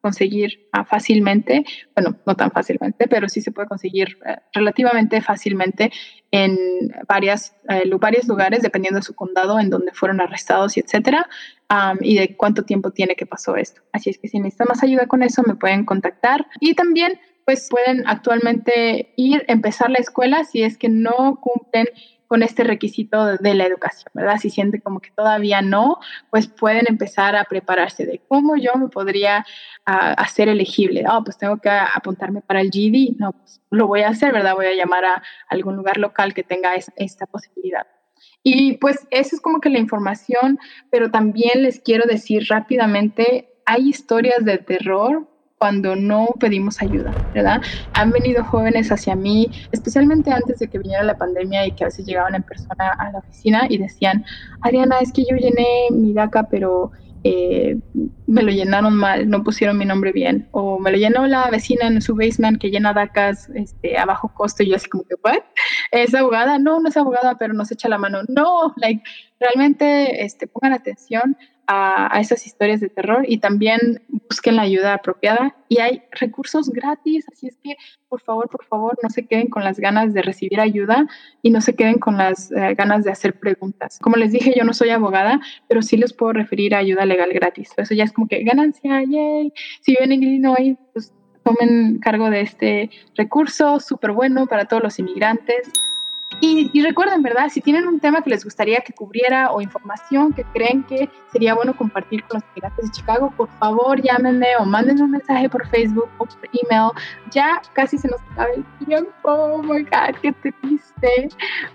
conseguir 0.00 0.68
ah, 0.72 0.84
fácilmente, 0.84 1.64
bueno, 1.94 2.16
no 2.26 2.34
tan 2.34 2.50
fácilmente, 2.50 3.06
pero 3.08 3.28
sí 3.28 3.40
se 3.40 3.52
puede 3.52 3.68
conseguir 3.68 4.18
eh, 4.26 4.36
relativamente 4.52 5.20
fácilmente 5.20 5.92
en 6.30 6.56
varias, 7.08 7.56
eh, 7.68 7.90
varios 7.98 8.26
lugares, 8.26 8.62
dependiendo 8.62 8.98
de 8.98 9.04
su 9.04 9.14
condado, 9.14 9.58
en 9.60 9.70
donde 9.70 9.92
fueron 9.92 10.20
arrestados 10.20 10.76
y 10.76 10.80
etcétera, 10.80 11.28
y 12.00 12.18
de 12.18 12.36
cuánto 12.36 12.64
tiempo 12.64 12.90
tiene 12.90 13.14
que 13.14 13.26
pasó 13.26 13.54
esto. 13.54 13.80
Así 13.92 14.10
es 14.10 14.18
que 14.18 14.26
si 14.26 14.40
necesitan 14.40 14.66
más 14.68 14.82
ayuda 14.82 15.06
con 15.06 15.22
eso, 15.22 15.44
me 15.46 15.54
pueden 15.54 15.84
contactar. 15.84 16.46
Y 16.58 16.74
también 16.74 17.20
pues 17.44 17.68
pueden 17.68 18.06
actualmente 18.06 19.12
ir, 19.16 19.44
empezar 19.48 19.90
la 19.90 19.98
escuela 19.98 20.44
si 20.44 20.62
es 20.62 20.76
que 20.76 20.88
no 20.88 21.40
cumplen 21.40 21.86
con 22.30 22.44
este 22.44 22.62
requisito 22.62 23.38
de 23.38 23.54
la 23.54 23.66
educación, 23.66 24.12
¿verdad? 24.14 24.36
Si 24.36 24.50
sienten 24.50 24.80
como 24.82 25.00
que 25.00 25.10
todavía 25.10 25.62
no, 25.62 25.98
pues 26.30 26.46
pueden 26.46 26.84
empezar 26.88 27.34
a 27.34 27.42
prepararse 27.42 28.06
de 28.06 28.20
cómo 28.28 28.56
yo 28.56 28.70
me 28.76 28.86
podría 28.86 29.44
hacer 29.84 30.48
elegible. 30.48 31.02
Oh, 31.10 31.24
pues 31.24 31.38
tengo 31.38 31.56
que 31.56 31.68
apuntarme 31.68 32.40
para 32.40 32.60
el 32.60 32.70
GD. 32.70 33.18
No, 33.18 33.32
pues 33.32 33.60
lo 33.70 33.88
voy 33.88 34.02
a 34.02 34.10
hacer, 34.10 34.32
¿verdad? 34.32 34.54
Voy 34.54 34.66
a 34.66 34.76
llamar 34.76 35.04
a 35.06 35.22
algún 35.48 35.74
lugar 35.74 35.96
local 35.96 36.32
que 36.32 36.44
tenga 36.44 36.76
esta 36.76 37.26
posibilidad. 37.26 37.88
Y 38.44 38.76
pues 38.76 39.08
eso 39.10 39.34
es 39.34 39.42
como 39.42 39.60
que 39.60 39.68
la 39.68 39.80
información, 39.80 40.60
pero 40.88 41.10
también 41.10 41.64
les 41.64 41.80
quiero 41.80 42.04
decir 42.06 42.46
rápidamente, 42.48 43.48
hay 43.66 43.88
historias 43.88 44.44
de 44.44 44.58
terror 44.58 45.28
cuando 45.60 45.94
no 45.94 46.28
pedimos 46.40 46.80
ayuda, 46.80 47.18
¿verdad? 47.34 47.60
Han 47.92 48.10
venido 48.12 48.42
jóvenes 48.42 48.90
hacia 48.90 49.14
mí, 49.14 49.50
especialmente 49.70 50.32
antes 50.32 50.58
de 50.58 50.68
que 50.68 50.78
viniera 50.78 51.02
la 51.04 51.18
pandemia 51.18 51.66
y 51.66 51.72
que 51.72 51.84
a 51.84 51.88
veces 51.88 52.06
llegaban 52.06 52.34
en 52.34 52.42
persona 52.42 52.88
a 52.98 53.12
la 53.12 53.18
oficina 53.18 53.66
y 53.68 53.76
decían, 53.76 54.24
Ariana, 54.62 55.00
es 55.00 55.12
que 55.12 55.22
yo 55.28 55.36
llené 55.36 55.66
mi 55.90 56.14
DACA, 56.14 56.44
pero 56.44 56.92
eh, 57.24 57.76
me 58.26 58.42
lo 58.42 58.50
llenaron 58.50 58.94
mal, 58.94 59.28
no 59.28 59.44
pusieron 59.44 59.76
mi 59.76 59.84
nombre 59.84 60.12
bien, 60.12 60.48
o 60.52 60.78
me 60.78 60.90
lo 60.92 60.96
llenó 60.96 61.26
la 61.26 61.50
vecina 61.50 61.86
en 61.86 62.00
su 62.00 62.16
basement 62.16 62.58
que 62.58 62.70
llena 62.70 62.94
DACAs 62.94 63.50
este, 63.50 63.98
a 63.98 64.06
bajo 64.06 64.32
costo 64.32 64.62
y 64.62 64.70
yo 64.70 64.76
así 64.76 64.88
como 64.88 65.04
que, 65.04 65.16
¿what? 65.22 65.42
¿Es 65.90 66.14
abogada? 66.14 66.58
No, 66.58 66.80
no 66.80 66.88
es 66.88 66.96
abogada, 66.96 67.36
pero 67.38 67.54
nos 67.54 67.72
echa 67.72 67.88
la 67.88 67.98
mano. 67.98 68.20
No, 68.28 68.72
like, 68.76 69.02
realmente 69.38 70.24
este, 70.24 70.46
pongan 70.46 70.72
atención 70.72 71.36
a, 71.72 72.20
esas 72.20 72.46
historias 72.46 72.80
de 72.80 72.88
terror 72.88 73.24
y 73.28 73.38
también 73.38 74.02
busquen 74.28 74.56
la 74.56 74.62
ayuda 74.62 74.94
apropiada. 74.94 75.54
Y 75.68 75.78
hay 75.78 76.02
recursos 76.10 76.68
gratis, 76.70 77.26
así 77.32 77.46
es 77.46 77.56
que 77.62 77.76
por 78.08 78.20
favor, 78.20 78.48
por 78.48 78.64
favor, 78.64 78.98
no 79.02 79.08
se 79.08 79.26
queden 79.26 79.48
con 79.48 79.62
las 79.62 79.78
ganas 79.78 80.12
de 80.12 80.22
recibir 80.22 80.60
ayuda 80.60 81.06
y 81.42 81.50
no 81.50 81.60
se 81.60 81.76
queden 81.76 81.98
con 81.98 82.16
las 82.16 82.50
eh, 82.50 82.74
ganas 82.74 83.04
de 83.04 83.12
hacer 83.12 83.38
preguntas. 83.38 84.00
Como 84.00 84.16
les 84.16 84.32
dije, 84.32 84.52
yo 84.56 84.64
no 84.64 84.74
soy 84.74 84.90
abogada, 84.90 85.40
pero 85.68 85.82
sí 85.82 85.96
les 85.96 86.12
puedo 86.12 86.32
referir 86.32 86.74
a 86.74 86.78
ayuda 86.78 87.06
legal 87.06 87.32
gratis. 87.32 87.70
Eso 87.76 87.94
ya 87.94 88.04
es 88.04 88.12
como 88.12 88.26
que 88.26 88.42
ganancia, 88.42 89.04
yay. 89.04 89.52
Si 89.80 89.92
viven 89.92 90.10
en 90.10 90.22
Illinois, 90.24 90.76
pues 90.92 91.12
tomen 91.54 91.98
cargo 91.98 92.30
de 92.30 92.42
este 92.42 92.90
recurso 93.16 93.80
súper 93.80 94.12
bueno 94.12 94.46
para 94.46 94.66
todos 94.66 94.82
los 94.82 94.98
inmigrantes. 94.98 95.70
Y, 96.38 96.82
recuerden, 96.82 97.22
¿verdad? 97.22 97.48
Si 97.50 97.60
tienen 97.60 97.88
un 97.88 97.98
tema 97.98 98.22
que 98.22 98.30
les 98.30 98.44
gustaría 98.44 98.80
que 98.80 98.92
cubriera 98.92 99.50
o 99.50 99.60
información 99.60 100.32
que 100.32 100.44
creen 100.44 100.84
que 100.84 101.10
sería 101.32 101.54
bueno 101.54 101.76
compartir 101.76 102.22
con 102.24 102.40
los 102.40 102.44
migrantes 102.54 102.84
de 102.86 102.90
Chicago, 102.92 103.32
por 103.36 103.48
favor 103.58 104.00
llámenme 104.00 104.46
o 104.58 104.64
mándenme 104.64 105.02
un 105.02 105.10
mensaje 105.10 105.48
por 105.48 105.66
Facebook 105.68 106.08
o 106.18 106.24
por 106.24 106.48
email. 106.62 106.92
Ya 107.32 107.60
casi 107.72 107.98
se 107.98 108.08
nos 108.08 108.20
acaba 108.32 108.48
el 108.54 108.64
tiempo. 108.86 109.10
Oh 109.24 109.62
my 109.62 109.82
God, 109.82 110.16
qué 110.22 110.32
triste. 110.32 111.28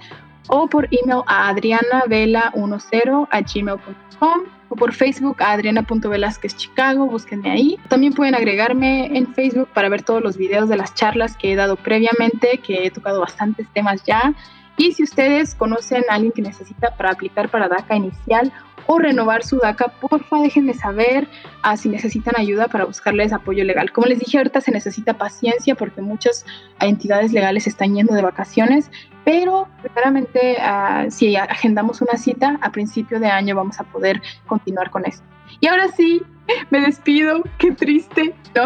o 0.47 0.67
por 0.67 0.87
email 0.89 1.21
a 1.27 1.53
adrianavela10 1.53 3.27
a 3.29 3.41
gmail.com 3.41 4.39
o 4.69 4.75
por 4.77 4.93
Facebook 4.93 5.43
a 5.43 5.51
adriana.velázquez 5.51 6.55
Chicago, 6.55 7.07
búsquenme 7.07 7.51
ahí. 7.51 7.77
También 7.89 8.13
pueden 8.13 8.35
agregarme 8.35 9.17
en 9.17 9.33
Facebook 9.33 9.67
para 9.73 9.89
ver 9.89 10.03
todos 10.03 10.23
los 10.23 10.37
videos 10.37 10.69
de 10.69 10.77
las 10.77 10.93
charlas 10.93 11.35
que 11.35 11.51
he 11.51 11.57
dado 11.57 11.75
previamente, 11.75 12.59
que 12.59 12.85
he 12.85 12.89
tocado 12.89 13.19
bastantes 13.19 13.67
temas 13.73 14.01
ya. 14.05 14.33
Y 14.77 14.93
si 14.93 15.03
ustedes 15.03 15.55
conocen 15.55 16.05
a 16.09 16.13
alguien 16.13 16.31
que 16.31 16.41
necesita 16.41 16.95
para 16.95 17.11
aplicar 17.11 17.49
para 17.49 17.67
DACA 17.67 17.97
inicial 17.97 18.53
o 18.91 18.99
renovar 18.99 19.41
su 19.43 19.57
DACA, 19.57 19.87
porfa 20.01 20.41
déjenme 20.41 20.73
saber 20.73 21.25
ah, 21.61 21.77
si 21.77 21.87
necesitan 21.87 22.35
ayuda 22.37 22.67
para 22.67 22.83
buscarles 22.83 23.31
apoyo 23.31 23.63
legal. 23.63 23.89
Como 23.93 24.07
les 24.07 24.19
dije, 24.19 24.37
ahorita 24.37 24.59
se 24.59 24.71
necesita 24.71 25.17
paciencia 25.17 25.75
porque 25.75 26.01
muchas 26.01 26.45
entidades 26.81 27.31
legales 27.31 27.67
están 27.67 27.95
yendo 27.95 28.13
de 28.13 28.21
vacaciones, 28.21 28.91
pero 29.23 29.69
claramente 29.93 30.57
ah, 30.59 31.05
si 31.09 31.37
agendamos 31.37 32.01
una 32.01 32.17
cita 32.17 32.59
a 32.61 32.71
principio 32.73 33.21
de 33.21 33.27
año 33.27 33.55
vamos 33.55 33.79
a 33.79 33.85
poder 33.85 34.21
continuar 34.45 34.89
con 34.89 35.05
esto. 35.05 35.23
Y 35.61 35.67
ahora 35.67 35.87
sí, 35.89 36.21
me 36.69 36.81
despido, 36.81 37.43
qué 37.59 37.71
triste. 37.71 38.33
No, 38.55 38.65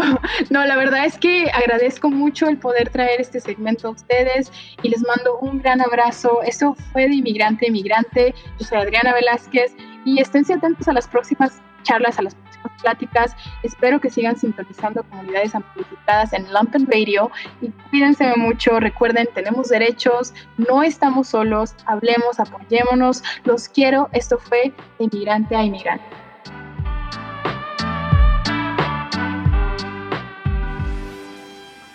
no, 0.50 0.66
la 0.66 0.76
verdad 0.76 1.06
es 1.06 1.18
que 1.20 1.52
agradezco 1.52 2.10
mucho 2.10 2.48
el 2.48 2.58
poder 2.58 2.90
traer 2.90 3.22
este 3.22 3.40
segmento 3.40 3.90
a 3.90 3.92
ustedes 3.92 4.52
y 4.82 4.90
les 4.90 5.04
mando 5.06 5.38
un 5.40 5.60
gran 5.60 5.82
abrazo. 5.82 6.42
Esto 6.42 6.76
fue 6.92 7.08
de 7.08 7.16
Inmigrante 7.16 7.68
Inmigrante. 7.68 8.34
Yo 8.60 8.66
soy 8.66 8.80
Adriana 8.80 9.14
Velázquez 9.14 9.76
y 10.06 10.22
esténse 10.22 10.54
atentos 10.54 10.88
a 10.88 10.94
las 10.94 11.08
próximas 11.08 11.60
charlas, 11.84 12.18
a 12.20 12.22
las 12.22 12.36
próximas 12.36 12.82
pláticas. 12.82 13.36
Espero 13.64 14.00
que 14.00 14.10
sigan 14.10 14.38
sintonizando 14.38 15.04
comunidades 15.04 15.56
amplificadas 15.56 16.32
en 16.34 16.52
Lumpen 16.54 16.88
Radio 16.88 17.32
y 17.62 17.70
cuídense 17.90 18.34
mucho. 18.38 18.80
Recuerden, 18.80 19.28
tenemos 19.34 19.70
derechos, 19.70 20.34
no 20.58 20.84
estamos 20.84 21.30
solos, 21.30 21.76
hablemos, 21.86 22.40
apoyémonos. 22.40 23.24
Los 23.44 23.68
quiero. 23.68 24.10
Esto 24.14 24.38
fue 24.38 24.74
de 25.00 25.06
Inmigrante 25.06 25.56
a 25.56 25.64
Inmigrante. 25.64 26.06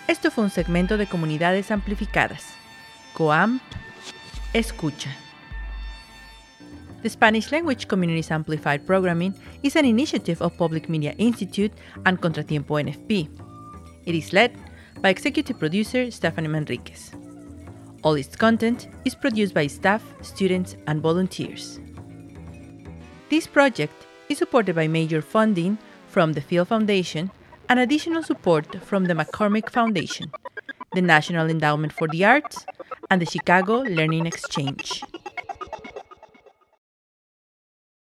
Esto 0.07 0.29
fue 0.29 0.43
un 0.43 0.49
segmento 0.49 0.97
de 0.97 1.07
Comunidades 1.07 1.71
Amplificadas. 1.71 2.53
Coam, 3.13 3.61
escucha. 4.53 5.09
The 7.01 7.09
Spanish 7.09 7.51
Language 7.51 7.87
Communities 7.87 8.29
Amplified 8.29 8.85
Programming 8.85 9.33
is 9.63 9.75
an 9.75 9.85
initiative 9.85 10.39
of 10.39 10.55
Public 10.55 10.87
Media 10.87 11.15
Institute 11.17 11.73
and 12.05 12.21
Contratiempo 12.21 12.77
NFP. 12.77 13.27
It 14.05 14.13
is 14.13 14.33
led 14.33 14.55
by 15.01 15.09
executive 15.09 15.57
producer 15.57 16.11
Stephanie 16.11 16.47
Manriquez. 16.47 17.09
All 18.03 18.13
its 18.13 18.35
content 18.35 18.87
is 19.03 19.15
produced 19.15 19.55
by 19.55 19.65
staff, 19.65 20.03
students, 20.21 20.75
and 20.85 21.01
volunteers. 21.01 21.79
This 23.29 23.47
project 23.47 24.05
is 24.29 24.37
supported 24.37 24.75
by 24.75 24.87
major 24.87 25.23
funding 25.23 25.79
from 26.05 26.33
the 26.33 26.41
Field 26.41 26.67
Foundation 26.67 27.31
and 27.67 27.79
additional 27.79 28.21
support 28.21 28.83
from 28.85 29.05
the 29.05 29.15
McCormick 29.15 29.71
Foundation, 29.71 30.31
the 30.93 31.01
National 31.01 31.49
Endowment 31.49 31.93
for 31.93 32.07
the 32.09 32.25
Arts, 32.25 32.63
and 33.09 33.19
the 33.19 33.25
Chicago 33.25 33.77
Learning 33.79 34.27
Exchange. 34.27 35.01